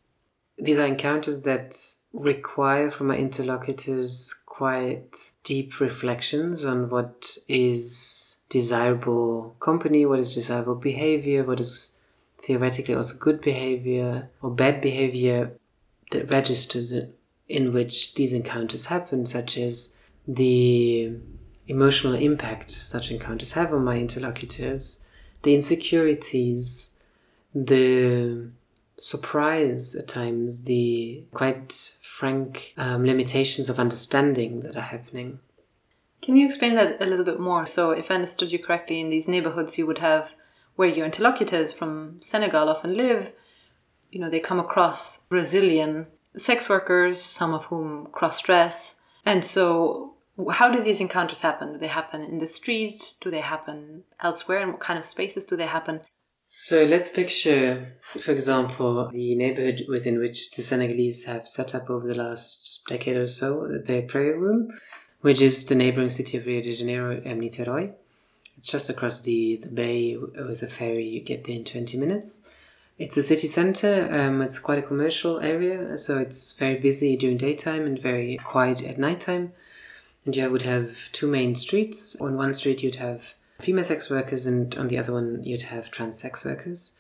These 0.58 0.80
are 0.80 0.86
encounters 0.86 1.44
that 1.44 1.78
require 2.14 2.90
from 2.90 3.08
my 3.08 3.18
interlocutors 3.18 4.34
quite 4.46 5.32
deep 5.44 5.80
reflections 5.80 6.66
on 6.66 6.90
what 6.90 7.38
is 7.48 8.42
desirable 8.50 9.56
company, 9.60 10.06
what 10.06 10.20
is 10.20 10.36
desirable 10.36 10.76
behavior, 10.76 11.44
what 11.44 11.60
is 11.60 11.98
theoretically 12.40 12.96
also 12.96 13.18
good 13.18 13.40
behavior 13.42 14.30
or 14.42 14.52
bad 14.52 14.82
behavior 14.82 15.54
that 16.12 16.30
registers 16.30 16.94
in 17.48 17.74
which 17.74 18.16
these 18.16 18.34
encounters 18.34 18.88
happen, 18.88 19.26
such 19.26 19.58
as 19.58 19.96
the 20.28 21.14
emotional 21.68 22.16
impact 22.16 22.72
such 22.72 23.12
encounters 23.12 23.54
have 23.54 23.74
on 23.74 23.84
my 23.84 23.98
interlocutors, 23.98 25.06
the 25.44 25.56
insecurities, 25.56 27.02
the 27.54 28.50
surprise 28.98 29.96
at 29.96 30.08
times, 30.08 30.64
the 30.64 31.24
quite 31.34 31.98
frank 32.02 32.74
um, 32.78 33.06
limitations 33.06 33.70
of 33.70 33.80
understanding 33.80 34.62
that 34.62 34.76
are 34.76 34.82
happening. 34.82 35.40
Can 36.22 36.36
you 36.36 36.46
explain 36.46 36.76
that 36.76 37.02
a 37.02 37.06
little 37.06 37.26
bit 37.26 37.40
more? 37.40 37.66
So, 37.66 37.92
if 37.92 38.12
I 38.12 38.16
understood 38.16 38.52
you 38.52 38.60
correctly, 38.60 39.00
in 39.00 39.10
these 39.10 39.28
neighborhoods, 39.28 39.78
you 39.78 39.88
would 39.88 39.98
have 39.98 40.36
where 40.76 40.88
your 40.88 41.06
interlocutors 41.06 41.74
from 41.74 42.20
Senegal 42.22 42.70
often 42.70 42.94
live. 42.94 43.34
You 44.12 44.20
know, 44.20 44.30
they 44.30 44.40
come 44.40 44.60
across 44.60 45.20
Brazilian 45.30 46.08
sex 46.36 46.70
workers, 46.70 47.22
some 47.22 47.54
of 47.54 47.66
whom 47.66 48.06
cross 48.08 48.42
dress. 48.42 48.96
And 49.26 49.44
so, 49.44 50.14
how 50.50 50.72
do 50.72 50.84
these 50.84 51.02
encounters 51.02 51.42
happen? 51.42 51.74
Do 51.74 51.78
they 51.78 51.88
happen 51.88 52.22
in 52.24 52.40
the 52.40 52.48
street? 52.48 53.16
Do 53.22 53.30
they 53.30 53.42
happen 53.42 54.04
elsewhere? 54.22 54.60
And 54.60 54.72
what 54.72 54.82
kind 54.82 54.98
of 54.98 55.06
spaces 55.06 55.46
do 55.46 55.56
they 55.56 55.68
happen? 55.68 56.02
So 56.54 56.84
let's 56.84 57.10
picture, 57.10 57.94
for 58.20 58.32
example, 58.32 59.08
the 59.08 59.36
neighborhood 59.36 59.86
within 59.88 60.20
which 60.20 60.52
the 60.52 60.62
Senegalese 60.62 61.24
have 61.24 61.48
set 61.48 61.74
up 61.74 61.90
over 61.90 62.06
the 62.06 62.16
last 62.16 62.82
decade 62.90 63.16
or 63.16 63.26
so, 63.26 63.68
their 63.86 64.02
prayer 64.02 64.38
room, 64.38 64.70
which 65.22 65.42
is 65.42 65.64
the 65.64 65.76
neighboring 65.76 66.10
city 66.10 66.38
of 66.38 66.46
Rio 66.46 66.62
de 66.62 66.74
Janeiro, 66.74 67.22
Niterói. 67.22 67.94
It's 68.58 68.68
just 68.68 68.90
across 68.90 69.22
the, 69.22 69.62
the 69.64 69.70
bay 69.70 70.18
with 70.18 70.62
a 70.62 70.68
ferry, 70.68 71.08
you 71.08 71.22
get 71.22 71.46
there 71.46 71.56
in 71.56 71.64
20 71.64 71.98
minutes. 71.98 72.50
It's 72.98 73.16
a 73.16 73.24
city 73.24 73.48
center, 73.48 74.10
um, 74.12 74.42
it's 74.42 74.60
quite 74.60 74.78
a 74.78 74.84
commercial 74.84 75.40
area, 75.40 75.98
so 75.98 76.20
it's 76.20 76.52
very 76.52 76.78
busy 76.78 77.16
during 77.16 77.38
daytime 77.38 77.86
and 77.86 77.98
very 77.98 78.38
quiet 78.44 78.84
at 78.84 78.98
nighttime. 78.98 79.54
And 80.26 80.36
you 80.36 80.50
would 80.50 80.62
have 80.62 81.12
two 81.12 81.28
main 81.28 81.56
streets. 81.56 82.16
On 82.22 82.36
one 82.36 82.54
street, 82.54 82.84
you'd 82.84 82.96
have 82.96 83.34
female 83.60 83.84
sex 83.84 84.10
workers, 84.10 84.46
and 84.46 84.76
on 84.76 84.88
the 84.88 84.98
other 84.98 85.14
one 85.14 85.44
you'd 85.44 85.64
have 85.64 85.92
trans 85.92 86.20
sex 86.20 86.46
workers. 86.46 86.98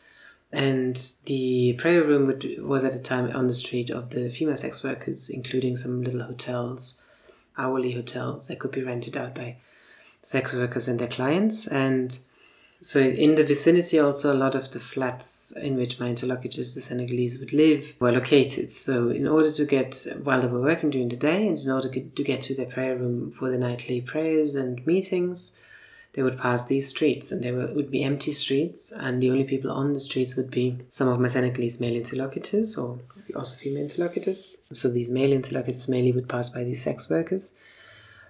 And 0.51 0.98
the 1.25 1.74
prayer 1.74 2.04
room 2.04 2.25
would, 2.28 2.62
was 2.62 2.84
at 2.84 2.94
the 2.94 3.00
time 3.00 3.34
on 3.36 3.48
the 3.48 3.54
street 3.54 3.90
of 3.90 4.10
the 4.10 4.30
female 4.30 4.58
sex 4.58 4.84
workers, 4.84 5.30
including 5.30 5.78
some 5.78 6.04
little 6.04 6.24
hotels, 6.24 7.04
hourly 7.58 7.94
hotels 7.94 8.48
that 8.48 8.60
could 8.60 8.72
be 8.72 8.84
rented 8.84 9.16
out 9.16 9.34
by 9.34 9.58
sex 10.22 10.54
workers 10.54 10.88
and 10.88 11.00
their 11.00 11.08
clients. 11.08 11.68
And 11.68 12.20
so 12.82 13.00
in 13.00 13.36
the 13.36 13.44
vicinity, 13.44 14.00
also 14.00 14.34
a 14.34 14.36
lot 14.36 14.56
of 14.56 14.72
the 14.72 14.80
flats 14.80 15.52
in 15.52 15.76
which 15.76 16.00
my 16.00 16.08
interlocutors, 16.08 16.74
the 16.74 16.82
Senegalese, 16.82 17.40
would 17.40 17.54
live 17.54 17.94
were 18.00 18.12
located. 18.12 18.72
So 18.72 19.10
in 19.10 19.28
order 19.28 19.52
to 19.52 19.66
get, 19.66 20.08
while 20.24 20.42
they 20.42 20.48
were 20.48 20.62
working 20.62 20.90
during 20.90 21.10
the 21.10 21.16
day, 21.16 21.48
and 21.48 21.60
in 21.60 21.70
order 21.70 21.90
to 21.90 22.24
get 22.24 22.42
to 22.44 22.56
their 22.56 22.66
prayer 22.66 22.98
room 22.98 23.30
for 23.30 23.52
the 23.52 23.58
nightly 23.60 24.02
prayers 24.02 24.56
and 24.56 24.86
meetings, 24.88 25.62
they 26.14 26.24
would 26.24 26.40
pass 26.40 26.66
these 26.66 26.90
streets 26.90 27.32
and 27.32 27.44
there 27.44 27.56
would 27.56 27.92
be 27.92 28.04
empty 28.04 28.34
streets 28.34 28.92
and 28.92 29.22
the 29.22 29.30
only 29.30 29.44
people 29.46 29.72
on 29.72 29.94
the 29.94 30.00
streets 30.00 30.36
would 30.36 30.50
be 30.50 30.80
some 30.90 31.08
of 31.08 31.20
my 31.20 31.28
Senegalese 31.28 31.80
male 31.80 31.96
interlocutors 31.96 32.78
or 32.78 33.00
also 33.36 33.56
female 33.56 33.84
interlocutors. 33.84 34.56
So 34.74 34.90
these 34.90 35.10
male 35.10 35.32
interlocutors 35.32 35.88
mainly 35.88 36.12
would 36.12 36.28
pass 36.28 36.50
by 36.50 36.64
these 36.64 36.84
sex 36.84 37.10
workers 37.10 37.56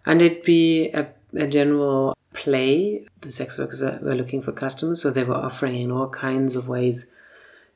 and 0.06 0.22
it'd 0.22 0.44
be 0.44 0.90
a, 0.92 1.08
a 1.36 1.48
general 1.48 2.18
play. 2.34 3.06
The 3.22 3.32
sex 3.32 3.58
workers 3.58 3.82
were 3.82 4.16
looking 4.16 4.42
for 4.42 4.52
customers 4.52 5.02
so 5.02 5.10
they 5.10 5.24
were 5.24 5.36
offering 5.36 5.76
in 5.76 5.92
all 5.92 6.10
kinds 6.10 6.56
of 6.56 6.68
ways 6.68 7.14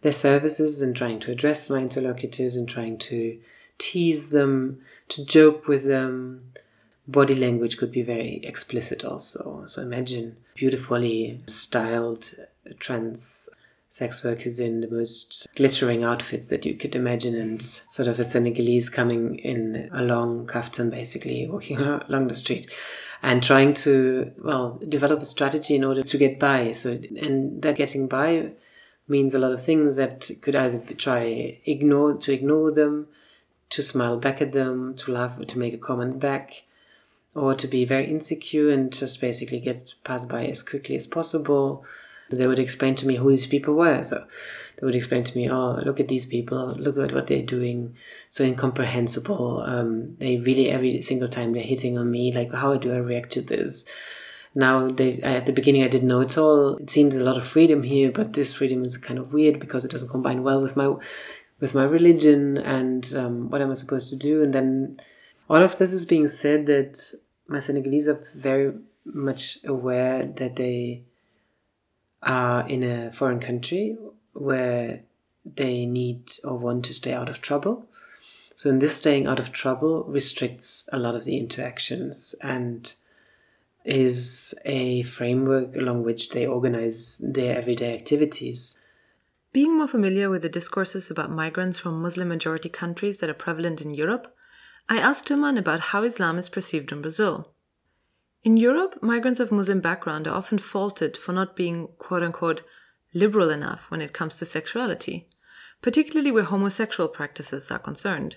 their 0.01 0.11
services 0.11 0.81
and 0.81 0.95
trying 0.95 1.19
to 1.19 1.31
address 1.31 1.69
my 1.69 1.79
interlocutors 1.79 2.55
and 2.55 2.69
trying 2.69 2.97
to 2.97 3.39
tease 3.77 4.29
them, 4.29 4.81
to 5.09 5.25
joke 5.25 5.67
with 5.67 5.83
them, 5.83 6.51
body 7.07 7.35
language 7.35 7.77
could 7.77 7.91
be 7.91 8.01
very 8.01 8.37
explicit 8.43 9.03
also. 9.03 9.65
So 9.65 9.81
imagine 9.81 10.37
beautifully 10.55 11.39
styled 11.47 12.35
trans 12.79 13.49
sex 13.89 14.23
workers 14.23 14.59
in 14.59 14.81
the 14.81 14.89
most 14.89 15.47
glittering 15.55 16.03
outfits 16.03 16.49
that 16.49 16.65
you 16.65 16.73
could 16.73 16.95
imagine 16.95 17.33
and 17.33 17.61
sort 17.61 18.07
of 18.07 18.19
a 18.19 18.23
Senegalese 18.23 18.89
coming 18.89 19.37
in 19.39 19.89
a 19.93 20.01
long 20.01 20.45
kaftan 20.45 20.91
basically 20.91 21.47
walking 21.47 21.77
along 22.09 22.27
the 22.27 22.33
street 22.33 22.69
and 23.21 23.41
trying 23.41 23.73
to 23.73 24.31
well 24.43 24.79
develop 24.87 25.21
a 25.21 25.25
strategy 25.25 25.75
in 25.75 25.83
order 25.83 26.03
to 26.03 26.17
get 26.17 26.39
by 26.39 26.71
so 26.71 26.91
and 26.91 27.61
that 27.61 27.75
getting 27.75 28.07
by 28.07 28.51
means 29.07 29.33
a 29.33 29.39
lot 29.39 29.51
of 29.51 29.61
things 29.61 29.95
that 29.95 30.29
could 30.41 30.55
either 30.55 30.79
try 30.95 31.59
ignore 31.65 32.15
to 32.17 32.31
ignore 32.31 32.71
them 32.71 33.07
to 33.69 33.81
smile 33.81 34.17
back 34.17 34.41
at 34.41 34.51
them 34.51 34.95
to 34.95 35.11
laugh 35.11 35.39
to 35.45 35.59
make 35.59 35.73
a 35.73 35.77
comment 35.77 36.19
back 36.19 36.63
or 37.35 37.53
to 37.53 37.67
be 37.67 37.85
very 37.85 38.05
insecure 38.05 38.71
and 38.71 38.93
just 38.93 39.19
basically 39.19 39.59
get 39.59 39.93
passed 40.03 40.29
by 40.29 40.45
as 40.45 40.63
quickly 40.63 40.95
as 40.95 41.05
possible. 41.05 41.85
They 42.31 42.47
would 42.47 42.59
explain 42.59 42.95
to 42.95 43.05
me 43.05 43.17
who 43.17 43.29
these 43.29 43.45
people 43.45 43.75
were. 43.75 44.01
So 44.03 44.25
they 44.77 44.85
would 44.85 44.95
explain 44.95 45.23
to 45.23 45.37
me, 45.37 45.49
oh, 45.49 45.79
look 45.83 45.99
at 45.99 46.07
these 46.07 46.25
people, 46.25 46.75
look 46.77 46.97
at 46.97 47.13
what 47.13 47.27
they're 47.27 47.41
doing, 47.41 47.95
so 48.29 48.43
incomprehensible. 48.43 49.61
Um, 49.61 50.15
they 50.17 50.37
really 50.37 50.69
every 50.69 51.01
single 51.01 51.27
time 51.27 51.53
they're 51.53 51.63
hitting 51.63 51.97
on 51.97 52.11
me, 52.11 52.31
like 52.33 52.53
how 52.53 52.75
do 52.77 52.93
I 52.93 52.97
react 52.97 53.31
to 53.31 53.41
this? 53.41 53.85
Now 54.53 54.89
they 54.89 55.19
at 55.21 55.45
the 55.45 55.53
beginning 55.53 55.83
I 55.83 55.89
didn't 55.89 56.07
know 56.07 56.21
it's 56.21 56.37
all. 56.37 56.77
It 56.77 56.89
seems 56.89 57.15
a 57.17 57.23
lot 57.23 57.37
of 57.37 57.45
freedom 57.45 57.83
here, 57.83 58.11
but 58.11 58.33
this 58.33 58.53
freedom 58.53 58.83
is 58.83 58.97
kind 58.97 59.19
of 59.19 59.33
weird 59.33 59.59
because 59.59 59.83
it 59.83 59.91
doesn't 59.91 60.09
combine 60.09 60.43
well 60.43 60.61
with 60.61 60.77
my 60.77 60.95
with 61.59 61.75
my 61.75 61.83
religion 61.83 62.57
and 62.57 63.13
um, 63.15 63.49
what 63.49 63.61
am 63.61 63.71
I 63.71 63.75
supposed 63.75 64.09
to 64.09 64.15
do? 64.15 64.43
And 64.43 64.53
then 64.53 64.99
all 65.49 65.61
of 65.61 65.77
this 65.77 65.93
is 65.93 66.05
being 66.05 66.27
said 66.27 66.65
that 66.65 67.13
my 67.47 67.59
Senegalese 67.59 68.07
are 68.07 68.21
very 68.35 68.73
much 69.05 69.59
aware 69.65 70.25
that 70.25 70.55
they 70.55 71.03
are 72.23 72.67
in 72.67 72.83
a 72.83 73.11
foreign 73.11 73.39
country 73.39 73.97
where 74.35 75.03
they 75.43 75.85
need 75.85 76.31
or 76.43 76.57
want 76.57 76.85
to 76.85 76.93
stay 76.93 77.13
out 77.13 77.29
of 77.29 77.41
trouble. 77.41 77.87
So, 78.55 78.69
in 78.69 78.79
this 78.79 78.95
staying 78.95 79.27
out 79.27 79.39
of 79.39 79.51
trouble 79.51 80.05
restricts 80.05 80.87
a 80.93 80.99
lot 80.99 81.15
of 81.15 81.25
the 81.25 81.37
interactions 81.37 82.35
and 82.41 82.93
is 83.83 84.53
a 84.65 85.03
framework 85.03 85.75
along 85.75 86.03
which 86.03 86.29
they 86.29 86.47
organize 86.47 87.17
their 87.23 87.57
everyday 87.57 87.93
activities. 87.93 88.79
Being 89.53 89.77
more 89.77 89.87
familiar 89.87 90.29
with 90.29 90.41
the 90.41 90.49
discourses 90.49 91.11
about 91.11 91.31
migrants 91.31 91.77
from 91.77 92.01
Muslim 92.01 92.27
majority 92.27 92.67
countries 92.67 93.19
that 93.19 93.29
are 93.29 93.35
prevalent 93.35 93.81
in 93.81 93.91
Europe, 93.91 94.35
I 94.89 94.97
asked 94.97 95.27
Tilman 95.27 95.57
about 95.57 95.79
how 95.79 96.03
Islam 96.03 96.37
is 96.37 96.49
perceived 96.49 96.91
in 96.91 97.01
Brazil. 97.01 97.53
In 98.43 98.57
Europe, 98.57 99.01
migrants 99.01 99.39
of 99.39 99.51
Muslim 99.51 99.79
background 99.79 100.27
are 100.27 100.35
often 100.35 100.57
faulted 100.57 101.15
for 101.15 101.31
not 101.31 101.55
being 101.55 101.87
quote 101.97 102.21
unquote 102.21 102.63
liberal 103.15 103.49
enough 103.49 103.89
when 103.89 104.01
it 104.01 104.13
comes 104.13 104.35
to 104.35 104.45
sexuality, 104.45 105.27
particularly 105.81 106.31
where 106.31 106.43
homosexual 106.43 107.09
practices 107.09 107.71
are 107.71 107.79
concerned. 107.79 108.35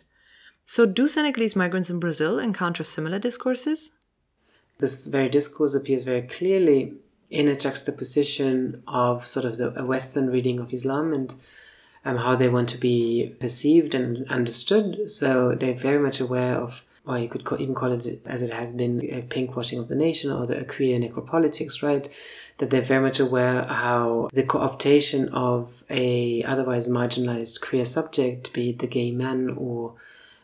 So, 0.65 0.87
do 0.87 1.09
Senegalese 1.09 1.57
migrants 1.57 1.91
in 1.91 1.99
Brazil 1.99 2.39
encounter 2.39 2.85
similar 2.85 3.19
discourses? 3.19 3.91
This 4.79 5.07
very 5.07 5.29
discourse 5.29 5.75
appears 5.75 6.05
very 6.05 6.23
clearly 6.23 6.95
in 7.31 7.49
a 7.49 7.57
juxtaposition 7.57 8.83
of 8.87 9.27
sort 9.27 9.45
of 9.45 9.57
the, 9.57 9.79
a 9.79 9.85
Western 9.85 10.31
reading 10.31 10.61
of 10.61 10.73
Islam 10.73 11.13
and 11.13 11.35
um, 12.05 12.19
how 12.19 12.37
they 12.37 12.49
want 12.49 12.69
to 12.71 12.79
be 12.79 13.35
perceived 13.41 13.95
and 13.95 14.27
understood. 14.31 15.11
So 15.11 15.55
they're 15.55 15.75
very 15.75 15.99
much 15.99 16.21
aware 16.21 16.57
of, 16.57 16.85
or 17.07 17.19
you 17.19 17.29
could 17.29 17.45
call, 17.45 17.61
even 17.61 17.75
call 17.75 17.93
it 17.93 18.23
as 18.25 18.43
it 18.43 18.51
has 18.51 18.73
been, 18.73 19.01
a 19.13 19.23
pinkwashing 19.23 19.79
of 19.79 19.89
the 19.89 19.97
nation 19.97 20.31
or 20.31 20.47
the 20.47 20.65
queer 20.65 20.99
necropolitics, 20.99 21.83
right? 21.83 22.09
That 22.59 22.71
they're 22.71 22.83
very 22.83 23.03
much 23.03 23.21
aware 23.21 23.65
how 23.65 24.29
the 24.33 24.43
co-optation 24.43 25.29
of 25.33 25.85
a 25.89 26.43
otherwise 26.45 26.89
marginalized 26.89 27.61
queer 27.61 27.85
subject, 27.85 28.53
be 28.53 28.71
it 28.71 28.81
the 28.81 28.87
gay 28.87 29.11
man 29.13 29.51
or 29.51 29.95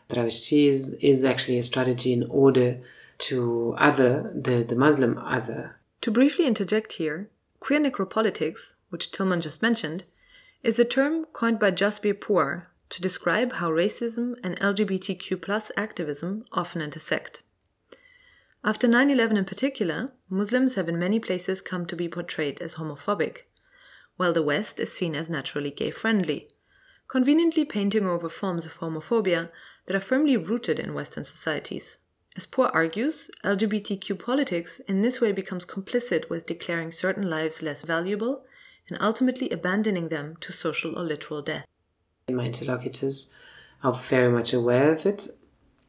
travestis, 0.09 0.95
is 1.01 1.23
actually 1.23 1.57
a 1.57 1.63
strategy 1.63 2.13
in 2.13 2.23
order 2.29 2.79
to 3.17 3.75
other 3.77 4.31
the, 4.33 4.63
the 4.63 4.75
Muslim 4.75 5.17
other 5.17 5.75
to 6.05 6.11
briefly 6.11 6.45
interject 6.45 6.93
here, 6.93 7.31
queer 7.59 7.79
necropolitics, 7.79 8.75
which 8.89 9.09
Tilman 9.09 9.41
just 9.41 9.63
mentioned, 9.63 10.03
is 10.61 10.77
a 10.77 10.85
term 10.85 11.25
coined 11.33 11.57
by 11.57 11.71
Jasbir 11.71 12.13
Puar 12.13 12.67
to 12.89 13.01
describe 13.01 13.53
how 13.53 13.71
racism 13.71 14.35
and 14.43 14.59
LGBTQ 14.59 15.41
plus 15.41 15.71
activism 15.75 16.45
often 16.51 16.83
intersect. 16.83 17.41
After 18.65 18.87
9 18.87 19.11
11 19.11 19.37
in 19.37 19.45
particular, 19.45 20.11
Muslims 20.27 20.73
have 20.73 20.89
in 20.89 20.97
many 20.97 21.19
places 21.19 21.61
come 21.61 21.85
to 21.85 21.95
be 21.95 22.09
portrayed 22.09 22.59
as 22.61 22.75
homophobic, 22.75 23.41
while 24.17 24.33
the 24.33 24.41
West 24.41 24.79
is 24.79 24.91
seen 24.91 25.15
as 25.15 25.29
naturally 25.29 25.69
gay 25.69 25.91
friendly, 25.91 26.47
conveniently 27.07 27.63
painting 27.63 28.07
over 28.07 28.27
forms 28.27 28.65
of 28.65 28.79
homophobia 28.79 29.51
that 29.85 29.95
are 29.95 30.01
firmly 30.01 30.35
rooted 30.35 30.79
in 30.79 30.95
Western 30.95 31.23
societies. 31.23 31.99
As 32.35 32.47
Puar 32.47 32.71
argues, 32.73 33.29
LGBTQ 33.43 34.17
politics 34.17 34.79
in 34.87 35.03
this 35.03 35.21
way 35.21 35.31
becomes 35.31 35.63
complicit 35.63 36.27
with 36.31 36.47
declaring 36.47 36.89
certain 36.89 37.29
lives 37.29 37.61
less 37.61 37.83
valuable 37.83 38.47
and 38.89 38.97
ultimately 38.99 39.47
abandoning 39.51 40.09
them 40.09 40.37
to 40.39 40.51
social 40.51 40.97
or 40.97 41.03
literal 41.03 41.43
death. 41.43 41.65
My 42.31 42.45
interlocutors 42.45 43.31
are 43.83 43.93
very 43.93 44.31
much 44.31 44.53
aware 44.53 44.91
of 44.91 45.05
it 45.05 45.27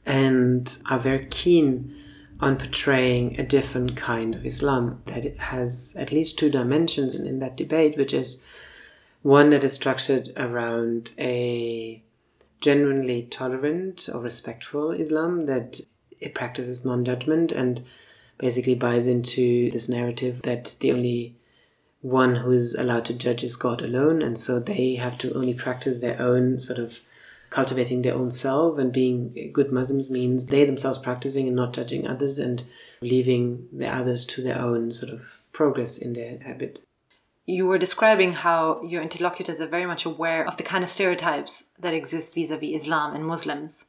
and 0.05 0.77
are 0.91 0.99
very 0.99 1.27
keen 1.31 1.95
on 2.41 2.57
portraying 2.57 3.39
a 3.41 3.43
different 3.43 3.97
kind 3.97 4.35
of 4.35 4.45
Islam 4.45 5.03
that 5.07 5.37
has 5.39 5.97
at 5.99 6.13
least 6.13 6.39
two 6.39 6.51
dimensions 6.51 7.15
in, 7.15 7.27
in 7.27 7.39
that 7.39 7.57
debate, 7.57 7.97
which 7.97 8.13
is 8.13 8.45
one 9.23 9.51
that 9.51 9.65
is 9.65 9.73
structured 9.73 10.31
around 10.37 11.13
a 11.19 12.03
genuinely 12.61 13.23
tolerant 13.25 14.09
or 14.13 14.21
respectful 14.21 14.91
Islam 14.91 15.47
that 15.47 15.81
it 16.21 16.35
practices 16.35 16.85
non 16.85 17.05
judgment 17.05 17.53
and 17.53 17.83
basically 18.39 18.75
buys 18.75 19.07
into 19.07 19.71
this 19.71 19.89
narrative 19.89 20.43
that 20.43 20.77
the 20.81 20.93
only 20.93 21.37
one 22.03 22.37
who 22.37 22.53
is 22.53 22.75
allowed 22.75 23.05
to 23.07 23.15
judge 23.15 23.43
is 23.43 23.57
God 23.57 23.83
alone, 23.83 24.23
and 24.23 24.39
so 24.39 24.61
they 24.61 24.95
have 24.95 25.19
to 25.19 25.33
only 25.35 25.55
practice 25.55 26.01
their 26.01 26.21
own 26.21 26.61
sort 26.61 26.79
of 26.79 27.01
cultivating 27.57 28.03
their 28.03 28.15
own 28.15 28.31
self 28.31 28.77
and 28.77 28.93
being 28.93 29.51
good 29.51 29.73
Muslims 29.73 30.11
means 30.11 30.45
they 30.45 30.67
themselves 30.67 30.99
practicing 30.99 31.47
and 31.47 31.57
not 31.57 31.73
judging 31.73 32.07
others 32.07 32.39
and 32.39 32.63
leaving 33.01 33.67
the 33.73 33.89
others 33.89 34.27
to 34.27 34.43
their 34.43 34.61
own 34.61 34.93
sort 34.93 35.11
of 35.11 35.41
progress 35.55 35.97
in 35.97 36.13
their 36.13 36.39
habit. 36.41 36.81
You 37.47 37.65
were 37.65 37.79
describing 37.79 38.35
how 38.35 38.83
your 38.83 39.01
interlocutors 39.01 39.59
are 39.59 39.67
very 39.67 39.87
much 39.87 40.05
aware 40.05 40.47
of 40.47 40.59
the 40.59 40.63
kind 40.63 40.85
of 40.85 40.91
stereotypes 40.91 41.65
that 41.79 41.95
exist 41.95 42.35
vis 42.35 42.51
a 42.51 42.59
vis 42.59 42.83
Islam 42.83 43.15
and 43.15 43.25
Muslims 43.25 43.87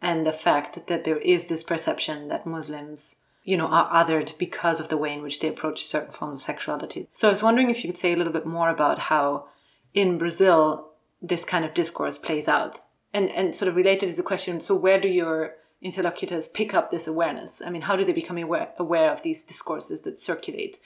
and 0.00 0.24
the 0.24 0.32
fact 0.32 0.86
that 0.86 1.04
there 1.04 1.18
is 1.18 1.48
this 1.48 1.62
perception 1.62 2.28
that 2.28 2.46
Muslims, 2.46 3.16
you 3.44 3.58
know, 3.58 3.66
are 3.66 3.90
othered 3.92 4.38
because 4.38 4.80
of 4.80 4.88
the 4.88 4.96
way 4.96 5.12
in 5.12 5.20
which 5.20 5.40
they 5.40 5.48
approach 5.48 5.84
certain 5.84 6.12
forms 6.12 6.40
of 6.40 6.46
sexuality. 6.46 7.08
So 7.12 7.28
I 7.28 7.32
was 7.32 7.42
wondering 7.42 7.68
if 7.68 7.84
you 7.84 7.90
could 7.90 8.00
say 8.00 8.14
a 8.14 8.16
little 8.16 8.32
bit 8.32 8.46
more 8.46 8.70
about 8.70 8.98
how 9.10 9.48
in 9.92 10.16
Brazil 10.16 10.89
this 11.22 11.44
kind 11.44 11.64
of 11.64 11.74
discourse 11.74 12.18
plays 12.18 12.48
out. 12.48 12.78
And 13.12 13.30
and 13.30 13.54
sort 13.54 13.68
of 13.68 13.76
related 13.76 14.08
is 14.08 14.16
the 14.16 14.22
question, 14.22 14.60
so 14.60 14.74
where 14.74 15.00
do 15.00 15.08
your 15.08 15.54
interlocutors 15.82 16.48
pick 16.48 16.74
up 16.74 16.90
this 16.90 17.06
awareness? 17.06 17.62
I 17.64 17.70
mean, 17.70 17.82
how 17.82 17.96
do 17.96 18.04
they 18.04 18.12
become 18.12 18.38
aware, 18.38 18.72
aware 18.78 19.10
of 19.10 19.22
these 19.22 19.42
discourses 19.42 20.02
that 20.02 20.20
circulate? 20.20 20.78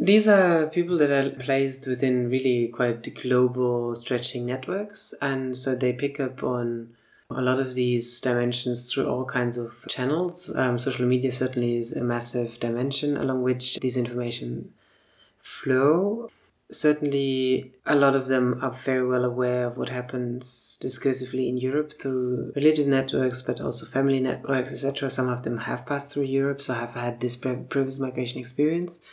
These 0.00 0.26
are 0.26 0.66
people 0.66 0.96
that 0.98 1.10
are 1.10 1.30
placed 1.30 1.86
within 1.86 2.28
really 2.30 2.68
quite 2.68 3.14
global 3.14 3.94
stretching 3.94 4.46
networks, 4.46 5.14
and 5.20 5.56
so 5.56 5.74
they 5.74 5.92
pick 5.92 6.18
up 6.18 6.42
on 6.42 6.96
a 7.30 7.42
lot 7.42 7.58
of 7.58 7.74
these 7.74 8.20
dimensions 8.20 8.92
through 8.92 9.06
all 9.06 9.24
kinds 9.24 9.56
of 9.56 9.86
channels. 9.88 10.54
Um, 10.56 10.78
social 10.78 11.06
media 11.06 11.32
certainly 11.32 11.76
is 11.76 11.92
a 11.92 12.02
massive 12.02 12.60
dimension 12.60 13.16
along 13.16 13.42
which 13.42 13.78
these 13.80 13.96
information 13.96 14.72
flow. 15.38 16.30
Certainly, 16.70 17.74
a 17.84 17.94
lot 17.94 18.16
of 18.16 18.28
them 18.28 18.58
are 18.62 18.72
very 18.72 19.06
well 19.06 19.24
aware 19.24 19.66
of 19.66 19.76
what 19.76 19.90
happens 19.90 20.78
discursively 20.82 21.48
in 21.48 21.58
Europe 21.58 21.92
through 22.00 22.52
religious 22.56 22.86
networks, 22.86 23.42
but 23.42 23.60
also 23.60 23.84
family 23.84 24.20
networks, 24.20 24.72
etc. 24.72 25.10
Some 25.10 25.28
of 25.28 25.42
them 25.42 25.58
have 25.58 25.84
passed 25.84 26.12
through 26.12 26.24
Europe, 26.24 26.62
so 26.62 26.72
have 26.72 26.94
had 26.94 27.20
this 27.20 27.36
previous 27.36 27.98
migration 27.98 28.40
experience. 28.40 29.04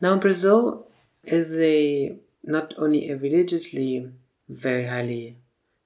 Now, 0.00 0.16
Brazil 0.16 0.86
is 1.22 1.58
a 1.58 2.18
not 2.42 2.74
only 2.76 3.08
a 3.08 3.16
religiously 3.16 4.10
very 4.48 4.86
highly 4.86 5.38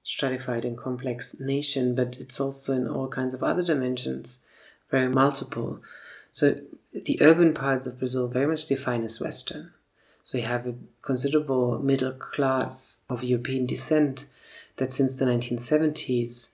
stratified 0.03 0.65
and 0.65 0.77
complex 0.77 1.39
nation, 1.39 1.95
but 1.95 2.17
it's 2.19 2.39
also 2.39 2.73
in 2.73 2.87
all 2.87 3.07
kinds 3.07 3.33
of 3.33 3.43
other 3.43 3.63
dimensions, 3.63 4.39
very 4.89 5.07
multiple. 5.07 5.81
So 6.31 6.55
the 6.91 7.21
urban 7.21 7.53
parts 7.53 7.85
of 7.85 7.99
Brazil 7.99 8.27
very 8.27 8.47
much 8.47 8.65
define 8.65 9.03
as 9.03 9.21
Western. 9.21 9.71
So 10.29 10.37
you 10.37 10.43
have 10.43 10.67
a 10.67 10.75
considerable 11.01 11.79
middle 11.79 12.11
class 12.11 13.03
of 13.09 13.23
European 13.23 13.65
descent 13.65 14.27
that 14.75 14.91
since 14.91 15.17
the 15.17 15.25
1970s 15.25 16.51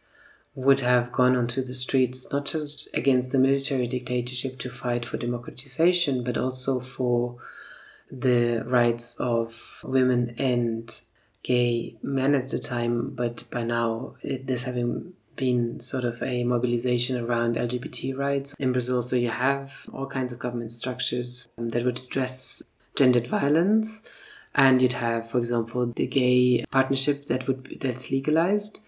would 0.55 0.79
have 0.79 1.11
gone 1.11 1.35
onto 1.35 1.61
the 1.61 1.73
streets 1.73 2.31
not 2.31 2.45
just 2.45 2.87
against 2.95 3.33
the 3.33 3.37
military 3.37 3.85
dictatorship 3.85 4.59
to 4.59 4.69
fight 4.69 5.05
for 5.05 5.17
democratization, 5.17 6.23
but 6.23 6.37
also 6.37 6.79
for 6.79 7.35
the 8.09 8.63
rights 8.65 9.19
of 9.19 9.81
women 9.83 10.33
and 10.37 11.01
gay 11.43 11.97
men 12.01 12.33
at 12.33 12.47
the 12.47 12.59
time, 12.59 13.09
but 13.09 13.43
by 13.51 13.61
now 13.61 14.15
it, 14.21 14.47
there's 14.47 14.63
having 14.63 15.11
been 15.35 15.81
sort 15.81 16.05
of 16.05 16.23
a 16.23 16.45
mobilization 16.45 17.17
around 17.21 17.57
LGBT 17.57 18.17
rights 18.17 18.55
in 18.57 18.71
Brazil. 18.71 19.01
So 19.01 19.17
you 19.17 19.31
have 19.31 19.89
all 19.91 20.07
kinds 20.07 20.31
of 20.31 20.39
government 20.39 20.71
structures 20.71 21.49
um, 21.57 21.67
that 21.71 21.83
would 21.83 21.99
address 21.99 22.63
gendered 22.95 23.27
violence, 23.27 24.07
and 24.53 24.81
you'd 24.81 24.93
have, 24.93 25.29
for 25.29 25.37
example, 25.37 25.85
the 25.87 26.07
gay 26.07 26.65
partnership 26.71 27.25
that 27.25 27.47
would 27.47 27.77
that's 27.81 28.11
legalized. 28.11 28.79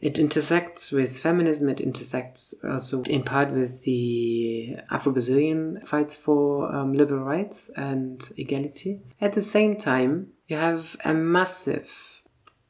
It 0.00 0.18
intersects 0.18 0.92
with 0.92 1.18
feminism. 1.18 1.68
It 1.68 1.80
intersects 1.80 2.54
also 2.64 3.02
in 3.02 3.24
part 3.24 3.50
with 3.50 3.82
the 3.82 4.76
Afro-Brazilian 4.90 5.80
fights 5.80 6.14
for 6.14 6.72
um, 6.72 6.92
liberal 6.92 7.24
rights 7.24 7.68
and 7.70 8.28
equality. 8.36 9.00
At 9.20 9.32
the 9.32 9.42
same 9.42 9.76
time, 9.76 10.28
you 10.46 10.56
have 10.56 10.96
a 11.04 11.12
massive 11.12 12.22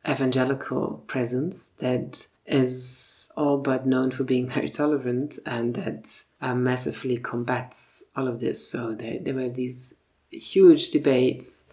evangelical 0.09 1.05
presence 1.07 1.71
that 1.77 2.29
is 2.47 3.31
all 3.37 3.59
but 3.59 3.87
known 3.87 4.11
for 4.11 4.25
being 4.25 4.49
very 4.57 4.71
tolerant 4.71 5.39
and 5.45 5.75
that 5.75 6.25
uh, 6.41 6.55
massively 6.55 7.19
combats 7.19 8.11
all 8.17 8.27
of 8.27 8.41
this. 8.41 8.67
So 8.71 8.95
there, 8.95 9.19
there 9.21 9.35
were 9.35 9.51
these 9.51 10.01
huge 10.31 10.91
debates 10.91 11.73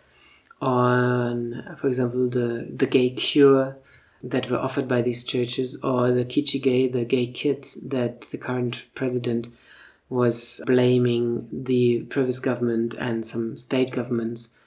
on, 0.61 1.75
for 1.77 1.87
example, 1.87 2.29
the, 2.29 2.69
the 2.73 2.87
gay 2.87 3.09
cure 3.09 3.77
that 4.23 4.49
were 4.49 4.57
offered 4.57 4.87
by 4.87 5.01
these 5.01 5.23
churches 5.23 5.81
or 5.83 6.11
the 6.11 6.25
kit 6.25 6.49
gay, 6.61 6.87
the 6.87 7.05
gay 7.05 7.27
kit 7.27 7.75
that 7.83 8.21
the 8.21 8.37
current 8.37 8.85
president 8.95 9.49
was 10.09 10.61
blaming 10.65 11.47
the 11.51 12.01
previous 12.03 12.39
government 12.39 12.93
and 12.95 13.25
some 13.25 13.57
state 13.57 13.91
governments 13.91 14.57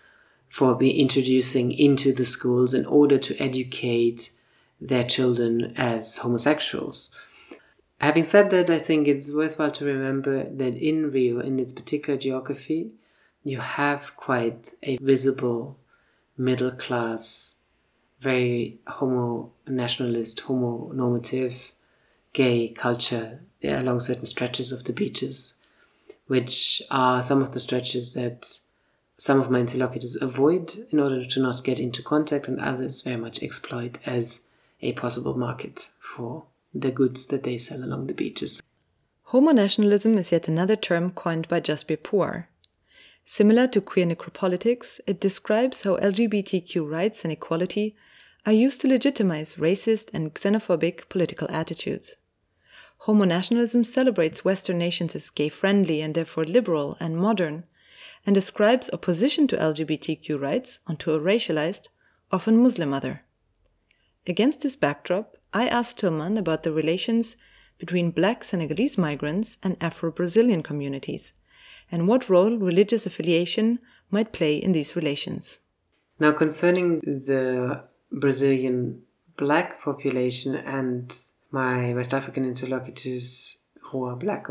for 0.48 0.74
be 0.74 0.98
introducing 0.98 1.72
into 1.72 2.12
the 2.12 2.24
schools 2.24 2.72
in 2.72 2.87
order 2.87 3.18
to 3.18 3.37
educate 3.38 4.33
their 4.81 5.05
children 5.05 5.74
as 5.77 6.18
homosexuals. 6.18 7.11
Having 8.01 8.24
said 8.24 8.51
that, 8.51 8.70
I 8.70 8.79
think 8.79 9.09
it's 9.09 9.33
worthwhile 9.33 9.72
to 9.72 9.85
remember 9.85 10.44
that 10.44 10.77
in 10.77 11.11
Rio, 11.11 11.40
in 11.40 11.59
its 11.59 11.72
particular 11.72 12.18
geography, 12.18 12.92
you 13.44 13.59
have 13.59 14.16
quite 14.16 14.72
a 14.83 14.96
visible 14.98 15.79
middle 16.37 16.70
class, 16.70 17.57
very 18.20 18.79
homo 18.87 19.53
nationalist, 19.66 20.40
homo 20.40 20.92
normative, 20.92 21.74
gay 22.33 22.68
culture 22.68 23.40
along 23.64 24.01
certain 24.01 24.27
stretches 24.27 24.70
of 24.70 24.85
the 24.85 24.92
beaches, 24.92 25.62
which 26.27 26.83
are 26.90 27.22
some 27.22 27.42
of 27.42 27.53
the 27.53 27.61
stretches 27.61 28.14
that 28.14 28.59
some 29.16 29.40
of 29.40 29.51
my 29.51 29.59
interlocutors 29.59 30.16
avoid 30.20 30.87
in 30.90 31.01
order 31.01 31.24
to 31.24 31.40
not 31.40 31.64
get 31.64 31.81
into 31.81 32.03
contact, 32.03 32.46
and 32.46 32.61
others 32.61 33.03
very 33.03 33.16
much 33.16 33.42
exploit 33.42 33.98
as 34.07 34.48
a 34.81 34.92
possible 34.92 35.37
market 35.37 35.90
for 35.98 36.44
the 36.72 36.92
goods 36.92 37.27
that 37.27 37.42
they 37.42 37.59
sell 37.59 37.83
along 37.83 38.07
the 38.07 38.14
beaches. 38.14 38.62
Homo 39.24 39.51
nationalism 39.51 40.16
is 40.16 40.31
yet 40.31 40.46
another 40.46 40.77
term 40.77 41.11
coined 41.11 41.48
by 41.48 41.61
Jasbir 41.61 41.98
Puar. 41.98 42.44
Similar 43.31 43.69
to 43.69 43.83
queer 43.83 44.07
necropolitics, 44.07 45.01
it 45.07 45.21
describes 45.21 45.83
how 45.83 45.99
LGBTQ 45.99 46.91
rights 46.91 47.25
and 47.25 47.33
equality 47.33 47.95
are 48.47 48.55
used 48.55 48.81
to 48.81 48.88
legitimize 48.88 49.57
racist 49.57 50.09
and 50.14 50.33
xenophobic 50.33 51.11
political 51.11 51.47
attitudes. 51.51 52.17
Homo 53.01 53.25
nationalism 53.25 53.85
celebrates 53.85 54.47
Western 54.47 54.79
nations 54.79 55.14
as 55.14 55.29
gay 55.29 55.51
friendly 55.51 56.01
and 56.01 56.14
therefore 56.14 56.47
liberal 56.47 56.97
and 57.01 57.19
modern, 57.19 57.64
and 58.25 58.35
ascribes 58.35 58.88
opposition 58.95 59.47
to 59.49 59.59
LGBTQ 59.59 60.41
rights 60.41 60.81
onto 60.87 61.12
a 61.12 61.21
racialized, 61.21 61.88
often 62.33 62.57
Muslim 62.57 62.95
other. 62.95 63.25
Against 64.27 64.62
this 64.62 64.75
backdrop, 64.75 65.37
I 65.53 65.69
asked 65.69 65.99
Tilman 65.99 66.38
about 66.38 66.62
the 66.62 66.73
relations 66.73 67.37
between 67.77 68.11
black 68.11 68.43
Senegalese 68.43 68.97
migrants 68.97 69.59
and 69.62 69.77
Afro 69.83 70.11
Brazilian 70.11 70.62
communities, 70.62 71.35
and 71.90 72.09
what 72.09 72.29
role 72.29 72.57
religious 72.57 73.07
affiliation 73.07 73.79
might 74.11 74.33
play 74.33 74.57
in 74.57 74.72
these 74.72 74.96
relations. 74.96 75.59
Now, 76.18 76.33
concerning 76.33 77.01
the 77.01 77.85
Brazilian 78.11 79.03
black 79.37 79.81
population 79.81 80.55
and 80.55 81.16
my 81.51 81.94
West 81.94 82.12
African 82.12 82.44
interlocutors 82.44 83.62
who 83.81 84.05
are 84.05 84.16
black. 84.16 84.46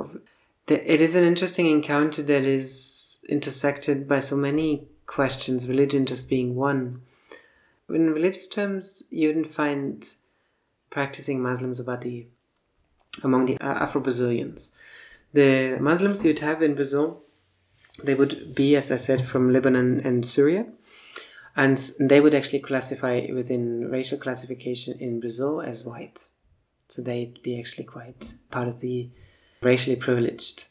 It 0.68 1.02
is 1.02 1.16
an 1.16 1.24
interesting 1.24 1.68
encounter 1.68 2.24
that 2.24 2.44
is 2.44 3.24
intersected 3.30 4.08
by 4.08 4.20
so 4.20 4.36
many 4.36 4.88
questions, 5.06 5.68
religion 5.68 6.06
just 6.06 6.30
being 6.30 6.56
one. 6.56 7.02
In 7.90 8.14
religious 8.14 8.48
terms, 8.48 9.08
you 9.12 9.28
wouldn't 9.28 9.48
find 9.48 10.14
practicing 10.90 11.42
Muslims 11.42 11.80
about 11.80 12.02
the 12.02 12.28
among 13.24 13.46
the 13.46 13.58
Afro 13.62 14.02
Brazilians. 14.02 14.76
The 15.34 15.78
Muslims 15.80 16.24
you'd 16.24 16.40
have 16.40 16.62
in 16.62 16.76
Brazil, 16.76 17.20
they 18.04 18.16
would 18.16 18.56
be, 18.56 18.76
as 18.76 18.92
I 18.92 18.98
said, 18.98 19.26
from 19.26 19.52
Lebanon 19.52 20.02
and 20.02 20.26
Syria. 20.26 20.68
And 21.56 21.78
they 22.00 22.22
would 22.22 22.36
actually 22.36 22.60
classify 22.60 23.28
within 23.34 23.90
racial 23.90 24.18
classification 24.18 24.98
in 25.00 25.20
Brazil 25.20 25.62
as 25.62 25.84
white. 25.84 26.30
So 26.88 27.02
they'd 27.02 27.42
be 27.42 27.60
actually 27.60 27.86
quite 27.86 28.36
part 28.52 28.68
of 28.68 28.80
the 28.80 29.10
racially 29.62 29.96
privileged. 29.96 30.66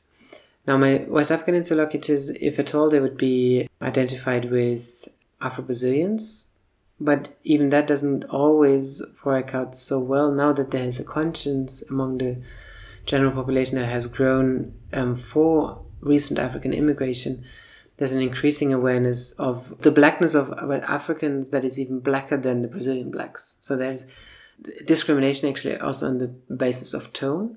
Now, 0.66 0.76
my 0.76 1.04
West 1.08 1.30
African 1.30 1.54
interlocutors, 1.54 2.30
if 2.30 2.58
at 2.58 2.74
all, 2.74 2.88
they 2.88 3.00
would 3.00 3.16
be 3.16 3.68
identified 3.82 4.50
with 4.50 5.08
Afro 5.40 5.64
Brazilians, 5.64 6.52
but 6.98 7.36
even 7.44 7.70
that 7.70 7.86
doesn't 7.86 8.24
always 8.26 9.02
work 9.24 9.54
out 9.54 9.76
so 9.76 10.00
well 10.00 10.32
now 10.32 10.52
that 10.52 10.70
there 10.70 10.86
is 10.86 10.98
a 10.98 11.04
conscience 11.04 11.88
among 11.90 12.18
the 12.18 12.42
general 13.04 13.32
population 13.32 13.76
that 13.76 13.86
has 13.86 14.06
grown 14.06 14.74
um, 14.92 15.14
for 15.14 15.85
recent 16.00 16.38
African 16.38 16.72
immigration. 16.72 17.44
There's 17.96 18.12
an 18.12 18.22
increasing 18.22 18.72
awareness 18.72 19.32
of 19.32 19.80
the 19.80 19.90
blackness 19.90 20.34
of 20.34 20.52
Africans 20.52 21.50
that 21.50 21.64
is 21.64 21.80
even 21.80 22.00
blacker 22.00 22.36
than 22.36 22.62
the 22.62 22.68
Brazilian 22.68 23.10
blacks. 23.10 23.56
So 23.60 23.76
there's 23.76 24.04
discrimination 24.84 25.48
actually 25.48 25.78
also 25.78 26.06
on 26.06 26.18
the 26.18 26.28
basis 26.28 26.94
of 26.94 27.12
tone, 27.12 27.56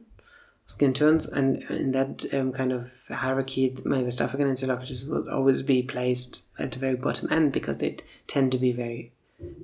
skin 0.66 0.94
tones, 0.94 1.26
and 1.26 1.64
in 1.64 1.92
that 1.92 2.26
um, 2.34 2.52
kind 2.52 2.72
of 2.72 3.08
hierarchy, 3.10 3.76
my 3.86 4.02
West 4.02 4.22
African 4.22 4.48
interlocutors 4.48 5.06
will 5.06 5.30
always 5.30 5.62
be 5.62 5.82
placed 5.82 6.44
at 6.58 6.72
the 6.72 6.80
very 6.80 6.96
bottom 6.96 7.32
end 7.32 7.52
because 7.52 7.80
they 7.80 7.98
tend 8.28 8.52
to 8.52 8.58
be 8.58 8.72
very 8.72 9.12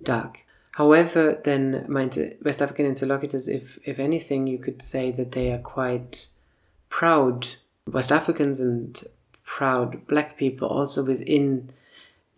dark. 0.03 0.45
However, 0.71 1.39
then 1.43 1.85
my 1.87 2.09
West 2.43 2.61
African 2.61 2.85
interlocutors, 2.85 3.47
if 3.47 3.79
if 3.85 3.97
anything, 3.97 4.45
you 4.45 4.57
could 4.57 4.81
say 4.81 5.09
that 5.11 5.31
they 5.31 5.53
are 5.53 5.59
quite 5.59 6.27
proud 6.89 7.47
West 7.91 8.11
Africans 8.11 8.59
and 8.59 9.03
proud 9.43 10.07
Black 10.07 10.37
people 10.37 10.67
also 10.67 11.05
within 11.05 11.69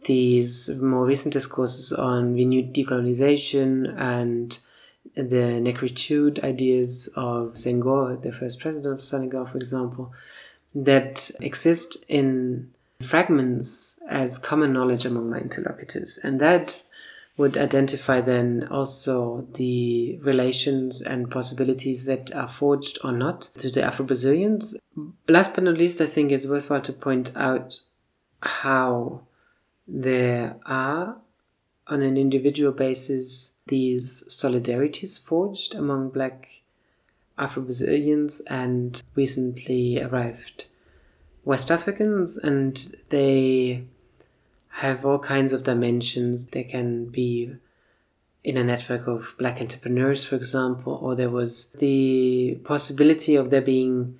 these 0.06 0.70
more 0.82 1.06
recent 1.06 1.34
discourses 1.34 1.92
on 1.94 2.34
renewed 2.34 2.74
decolonization 2.74 3.94
and 3.98 4.60
the 5.16 5.60
negritude 5.62 6.44
ideas 6.44 7.08
of 7.16 7.54
Senghor, 7.54 8.22
the 8.22 8.32
first 8.32 8.60
president 8.60 8.94
of 8.94 9.02
Senegal, 9.02 9.46
for 9.46 9.58
example, 9.58 10.14
that 10.76 11.32
exist 11.42 12.06
in 12.08 12.72
fragments 13.02 14.02
as 14.10 14.38
common 14.38 14.74
knowledge 14.74 15.06
among 15.06 15.30
my 15.30 15.40
interlocutors. 15.40 16.20
And 16.22 16.40
that 16.42 16.84
would 17.38 17.56
identify 17.56 18.20
then 18.20 18.68
also 18.72 19.48
the 19.54 20.20
relations 20.24 21.02
and 21.02 21.30
possibilities 21.30 22.06
that 22.06 22.34
are 22.36 22.48
forged 22.48 22.98
or 23.04 23.12
not 23.12 23.42
to 23.58 23.70
the 23.70 23.84
Afro 23.84 24.06
Brazilians. 24.06 24.76
Last 25.28 25.54
but 25.54 25.64
not 25.64 25.78
least, 25.78 26.02
I 26.02 26.08
think 26.08 26.32
it's 26.32 26.48
worthwhile 26.48 26.82
to 26.82 26.94
point 26.94 27.32
out 27.36 27.80
how 28.42 29.28
there 29.88 30.58
are 30.66 31.18
on 31.88 32.02
an 32.02 32.18
individual 32.18 32.72
basis 32.72 33.62
these 33.68 34.24
solidarities 34.30 35.24
forged 35.24 35.76
among 35.76 36.10
black 36.10 36.64
Afro 37.38 37.62
Brazilians 37.62 38.42
and 38.50 39.02
recently 39.16 40.02
arrived 40.02 40.66
West 41.46 41.72
Africans, 41.72 42.38
and 42.38 42.76
they 43.10 43.86
have 44.78 45.04
all 45.04 45.18
kinds 45.18 45.54
of 45.54 45.64
dimensions. 45.64 46.50
They 46.50 46.64
can 46.64 47.06
be 47.08 47.52
in 48.44 48.58
a 48.58 48.64
network 48.64 49.08
of 49.08 49.34
black 49.40 49.60
entrepreneurs, 49.60 50.24
for 50.24 50.36
example, 50.36 51.00
or 51.02 51.16
there 51.16 51.32
was 51.32 51.72
the 51.74 52.60
possibility 52.64 53.36
of 53.36 53.50
there 53.50 53.62
being 53.62 54.20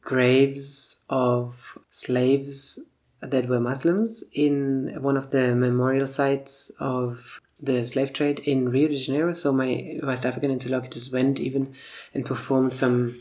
graves 0.00 1.04
of 1.10 1.76
slaves 1.88 2.88
that 3.20 3.48
were 3.48 3.58
Muslims 3.58 4.22
in 4.32 4.96
one 5.00 5.16
of 5.16 5.32
the 5.32 5.56
memorial 5.56 6.06
sites 6.06 6.70
of 6.78 7.40
the 7.60 7.84
slave 7.84 8.12
trade 8.12 8.38
in 8.38 8.70
Rio 8.70 8.86
de 8.86 8.96
Janeiro. 8.96 9.32
So 9.32 9.52
my 9.52 9.98
West 10.04 10.24
African 10.24 10.52
interlocutors 10.52 11.12
went 11.12 11.40
even 11.40 11.74
and 12.14 12.24
performed 12.24 12.74
some 12.74 13.12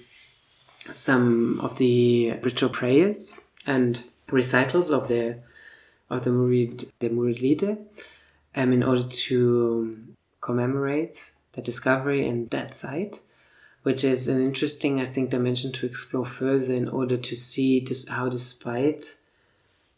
some 0.93 1.59
of 1.61 1.77
the 1.79 2.33
ritual 2.43 2.69
prayers 2.69 3.39
and 3.65 4.03
recitals 4.29 4.91
of 4.91 5.07
the 5.07 5.39
of 6.09 6.23
the 6.23 6.31
Murid 6.31 6.91
the 6.99 7.09
Murid 7.09 7.41
leader 7.41 7.77
um, 8.55 8.71
in 8.71 8.83
order 8.83 9.03
to 9.03 10.15
commemorate 10.41 11.33
the 11.53 11.61
discovery 11.61 12.27
and 12.27 12.49
that 12.49 12.73
site 12.73 13.21
which 13.83 14.03
is 14.03 14.27
an 14.27 14.41
interesting, 14.41 14.99
I 14.99 15.05
think, 15.05 15.29
dimension 15.29 15.71
to 15.73 15.85
explore 15.85 16.25
further 16.25 16.73
in 16.73 16.89
order 16.89 17.17
to 17.17 17.35
see 17.35 17.81
just 17.81 18.09
how, 18.09 18.29
despite 18.29 19.15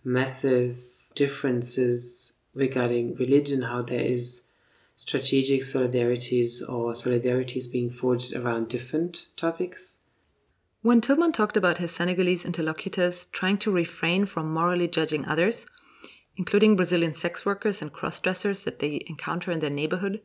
massive 0.04 0.80
differences 1.16 2.40
regarding 2.54 3.16
religion, 3.16 3.64
how 3.64 3.82
there 3.82 4.00
is 4.00 4.52
strategic 4.96 5.62
solidarities 5.62 6.62
or 6.62 6.94
solidarities 6.94 7.72
being 7.72 7.90
forged 7.90 8.36
around 8.36 8.68
different 8.68 9.28
topics. 9.36 10.00
When 10.84 11.02
Tilman 11.02 11.32
talked 11.32 11.58
about 11.58 11.78
his 11.78 11.92
Senegalese 11.92 12.46
interlocutors 12.46 13.28
trying 13.32 13.58
to 13.60 13.72
refrain 13.72 14.26
from 14.26 14.54
morally 14.54 14.88
judging 14.88 15.28
others, 15.28 15.66
including 16.42 16.76
Brazilian 16.76 17.14
sex 17.14 17.46
workers 17.46 17.84
and 17.84 17.94
cross 17.94 18.20
dressers 18.20 18.64
that 18.64 18.80
they 18.80 19.04
encounter 19.06 19.52
in 19.52 19.60
their 19.60 19.70
neighborhood, 19.70 20.20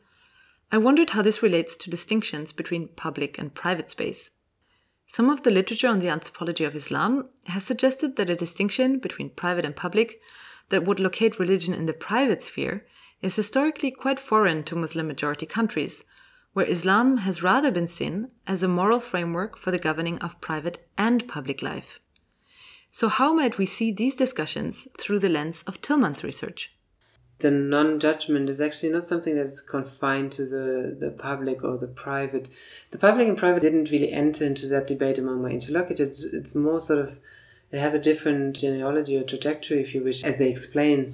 I 0.72 0.78
wondered 0.78 1.10
how 1.10 1.20
this 1.20 1.42
relates 1.42 1.76
to 1.76 1.90
distinctions 1.90 2.52
between 2.52 2.88
public 2.88 3.38
and 3.38 3.52
private 3.52 3.90
space. 3.90 4.30
Some 5.06 5.28
of 5.28 5.42
the 5.42 5.50
literature 5.50 5.88
on 5.88 5.98
the 5.98 6.08
anthropology 6.08 6.64
of 6.64 6.74
Islam 6.74 7.28
has 7.48 7.64
suggested 7.64 8.16
that 8.16 8.30
a 8.30 8.34
distinction 8.34 8.98
between 8.98 9.28
private 9.28 9.66
and 9.66 9.76
public 9.76 10.18
that 10.70 10.86
would 10.86 11.00
locate 11.00 11.38
religion 11.38 11.74
in 11.74 11.84
the 11.84 11.92
private 11.92 12.42
sphere 12.42 12.86
is 13.20 13.36
historically 13.36 13.90
quite 13.90 14.18
foreign 14.18 14.64
to 14.64 14.74
Muslim 14.74 15.06
majority 15.06 15.44
countries, 15.44 16.02
where 16.54 16.64
Islam 16.64 17.18
has 17.18 17.42
rather 17.42 17.70
been 17.70 17.88
seen 17.88 18.30
as 18.46 18.62
a 18.62 18.68
moral 18.68 19.00
framework 19.00 19.58
for 19.58 19.70
the 19.70 19.78
governing 19.78 20.18
of 20.20 20.40
private 20.40 20.78
and 20.96 21.28
public 21.28 21.60
life. 21.60 22.00
So, 22.88 23.08
how 23.08 23.34
might 23.34 23.58
we 23.58 23.66
see 23.66 23.92
these 23.92 24.16
discussions 24.16 24.88
through 24.98 25.18
the 25.18 25.28
lens 25.28 25.62
of 25.66 25.80
Tilman's 25.80 26.24
research? 26.24 26.70
the 27.38 27.50
non-judgment 27.50 28.48
is 28.48 28.60
actually 28.60 28.90
not 28.90 29.04
something 29.04 29.36
that's 29.36 29.60
confined 29.60 30.32
to 30.32 30.46
the, 30.46 30.96
the 30.98 31.10
public 31.10 31.62
or 31.62 31.76
the 31.76 31.86
private. 31.86 32.48
The 32.92 32.98
public 32.98 33.28
and 33.28 33.36
private 33.36 33.60
didn't 33.60 33.90
really 33.90 34.10
enter 34.10 34.44
into 34.44 34.66
that 34.68 34.86
debate 34.86 35.18
among 35.18 35.42
my 35.42 35.50
interlocutors. 35.50 36.08
It's, 36.08 36.32
it's 36.32 36.54
more 36.54 36.80
sort 36.80 37.00
of, 37.00 37.18
it 37.70 37.78
has 37.78 37.92
a 37.92 37.98
different 37.98 38.56
genealogy 38.56 39.18
or 39.18 39.22
trajectory, 39.22 39.82
if 39.82 39.94
you 39.94 40.02
wish, 40.02 40.24
as 40.24 40.38
they 40.38 40.48
explain 40.48 41.12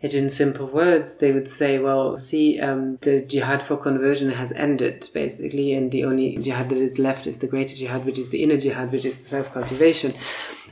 it 0.00 0.14
in 0.14 0.28
simple 0.28 0.66
words. 0.66 1.18
They 1.18 1.32
would 1.32 1.48
say, 1.48 1.78
well, 1.78 2.16
see, 2.16 2.60
um, 2.60 2.96
the 3.00 3.20
jihad 3.20 3.62
for 3.62 3.76
conversion 3.76 4.30
has 4.30 4.52
ended, 4.52 5.08
basically, 5.12 5.72
and 5.72 5.90
the 5.90 6.04
only 6.04 6.36
jihad 6.36 6.68
that 6.68 6.78
is 6.78 6.98
left 6.98 7.26
is 7.26 7.40
the 7.40 7.48
greater 7.48 7.74
jihad, 7.74 8.04
which 8.04 8.18
is 8.18 8.30
the 8.30 8.42
inner 8.42 8.56
jihad, 8.56 8.92
which 8.92 9.04
is 9.04 9.26
self-cultivation. 9.26 10.14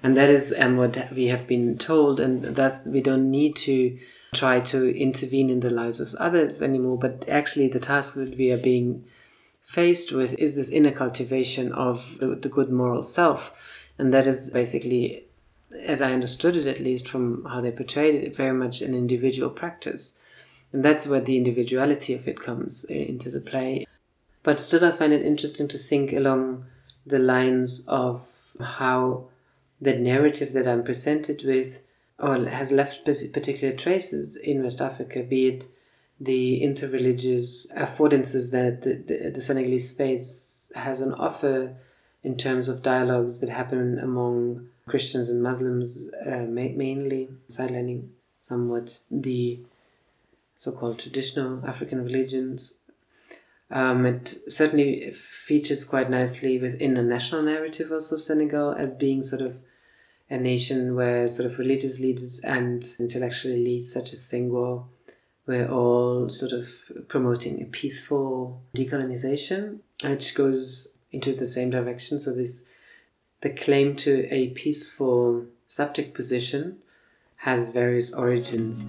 And 0.03 0.17
that 0.17 0.29
is 0.29 0.55
um, 0.59 0.77
what 0.77 1.11
we 1.13 1.27
have 1.27 1.49
been 1.49 1.77
told, 1.79 2.21
and 2.21 2.45
thus 2.45 2.87
we 2.87 3.01
don't 3.01 3.31
need 3.31 3.57
to 3.57 3.99
try 4.35 4.61
to 4.61 4.97
intervene 4.97 5.51
in 5.51 5.61
the 5.61 5.71
lives 5.71 5.99
of 5.99 6.15
others 6.21 6.63
anymore, 6.63 6.99
but 7.01 7.29
actually 7.29 7.69
the 7.69 7.81
task 7.81 8.15
that 8.15 8.37
we 8.37 8.53
are 8.53 8.59
being 8.59 9.05
faced 9.63 10.13
with 10.13 10.39
is 10.39 10.55
this 10.55 10.71
inner 10.71 10.93
cultivation 10.93 11.73
of 11.73 12.19
the, 12.21 12.37
the 12.37 12.49
good 12.49 12.71
moral 12.71 13.03
self. 13.03 13.89
And 13.99 14.13
that 14.13 14.27
is 14.27 14.51
basically, 14.51 15.26
as 15.83 16.01
I 16.01 16.13
understood 16.13 16.57
it 16.57 16.67
at 16.67 16.81
least 16.81 17.09
from 17.09 17.45
how 17.45 17.61
they 17.61 17.73
portrayed 17.73 18.15
it, 18.15 18.37
very 18.37 18.53
much 18.53 18.81
an 18.83 18.95
individual 18.95 19.51
practice. 19.51 20.21
And 20.73 20.85
that's 20.85 21.07
where 21.07 21.21
the 21.21 21.37
individuality 21.37 22.15
of 22.15 22.27
it 22.29 22.41
comes 22.41 22.87
eh, 22.91 22.95
into 22.95 23.31
the 23.31 23.41
play. 23.41 23.87
But 24.43 24.61
still, 24.61 24.85
I 24.85 24.93
find 24.93 25.13
it 25.13 25.25
interesting 25.25 25.69
to 25.69 25.79
think 25.79 26.13
along 26.13 26.67
the 27.05 27.19
lines 27.19 27.87
of 27.89 28.57
how 28.61 29.29
the 29.81 29.95
narrative 29.95 30.53
that 30.53 30.67
I'm 30.67 30.85
presented 30.85 31.43
with 31.45 31.83
or 32.19 32.47
has 32.47 32.73
left 32.73 33.05
particular 33.05 33.75
traces 33.75 34.37
in 34.37 34.63
West 34.63 34.81
Africa, 34.81 35.23
be 35.23 35.47
it 35.47 35.67
the 36.19 36.63
interreligious 36.63 37.73
affordances 37.75 38.53
that 38.53 38.83
the, 38.83 38.95
the, 38.95 39.31
the 39.31 39.41
Senegalese 39.41 39.91
space 39.91 40.73
has 40.75 41.03
on 41.03 41.13
offer 41.15 41.77
in 42.23 42.37
terms 42.37 42.69
of 42.69 42.83
dialogues 42.83 43.41
that 43.41 43.51
happen 43.51 43.99
among 43.99 44.69
Christians 44.89 45.29
and 45.29 45.43
Muslims 45.43 46.11
uh, 46.25 46.47
ma- 46.49 46.75
mainly, 46.75 47.29
sidelining 47.49 48.09
somewhat 48.35 49.03
the 49.11 49.61
so-called 50.55 50.99
traditional 50.99 51.65
African 51.67 52.05
religions. 52.05 52.81
Um, 53.71 54.07
it 54.07 54.29
certainly 54.49 55.11
features 55.11 55.85
quite 55.85 56.09
nicely 56.09 56.59
within 56.59 56.97
a 56.97 57.03
national 57.03 57.43
narrative 57.43 57.91
also 57.91 58.17
of 58.17 58.23
Senegal 58.23 58.73
as 58.73 58.95
being 58.95 59.23
sort 59.23 59.43
of 59.43 59.59
a 60.31 60.39
nation 60.39 60.95
where 60.95 61.29
sort 61.29 61.47
of 61.47 61.59
religious 61.59 62.01
leaders 62.01 62.41
and 62.41 62.85
intellectual 62.99 63.53
elites 63.53 63.85
such 63.85 64.13
as 64.13 64.21
Senghor 64.21 64.85
were 65.47 65.69
all 65.69 66.29
sort 66.29 66.53
of 66.53 66.69
promoting 67.09 67.63
a 67.63 67.67
peaceful 67.67 68.63
decolonization, 68.77 69.79
which 70.05 70.35
goes 70.35 70.99
into 71.13 71.33
the 71.33 71.47
same 71.47 71.71
direction. 71.71 72.19
So 72.19 72.33
this 72.33 72.69
the 73.41 73.51
claim 73.51 73.95
to 73.97 74.27
a 74.33 74.49
peaceful 74.51 75.47
subject 75.67 76.15
position 76.15 76.79
has 77.37 77.71
various 77.71 78.13
origins. 78.15 78.83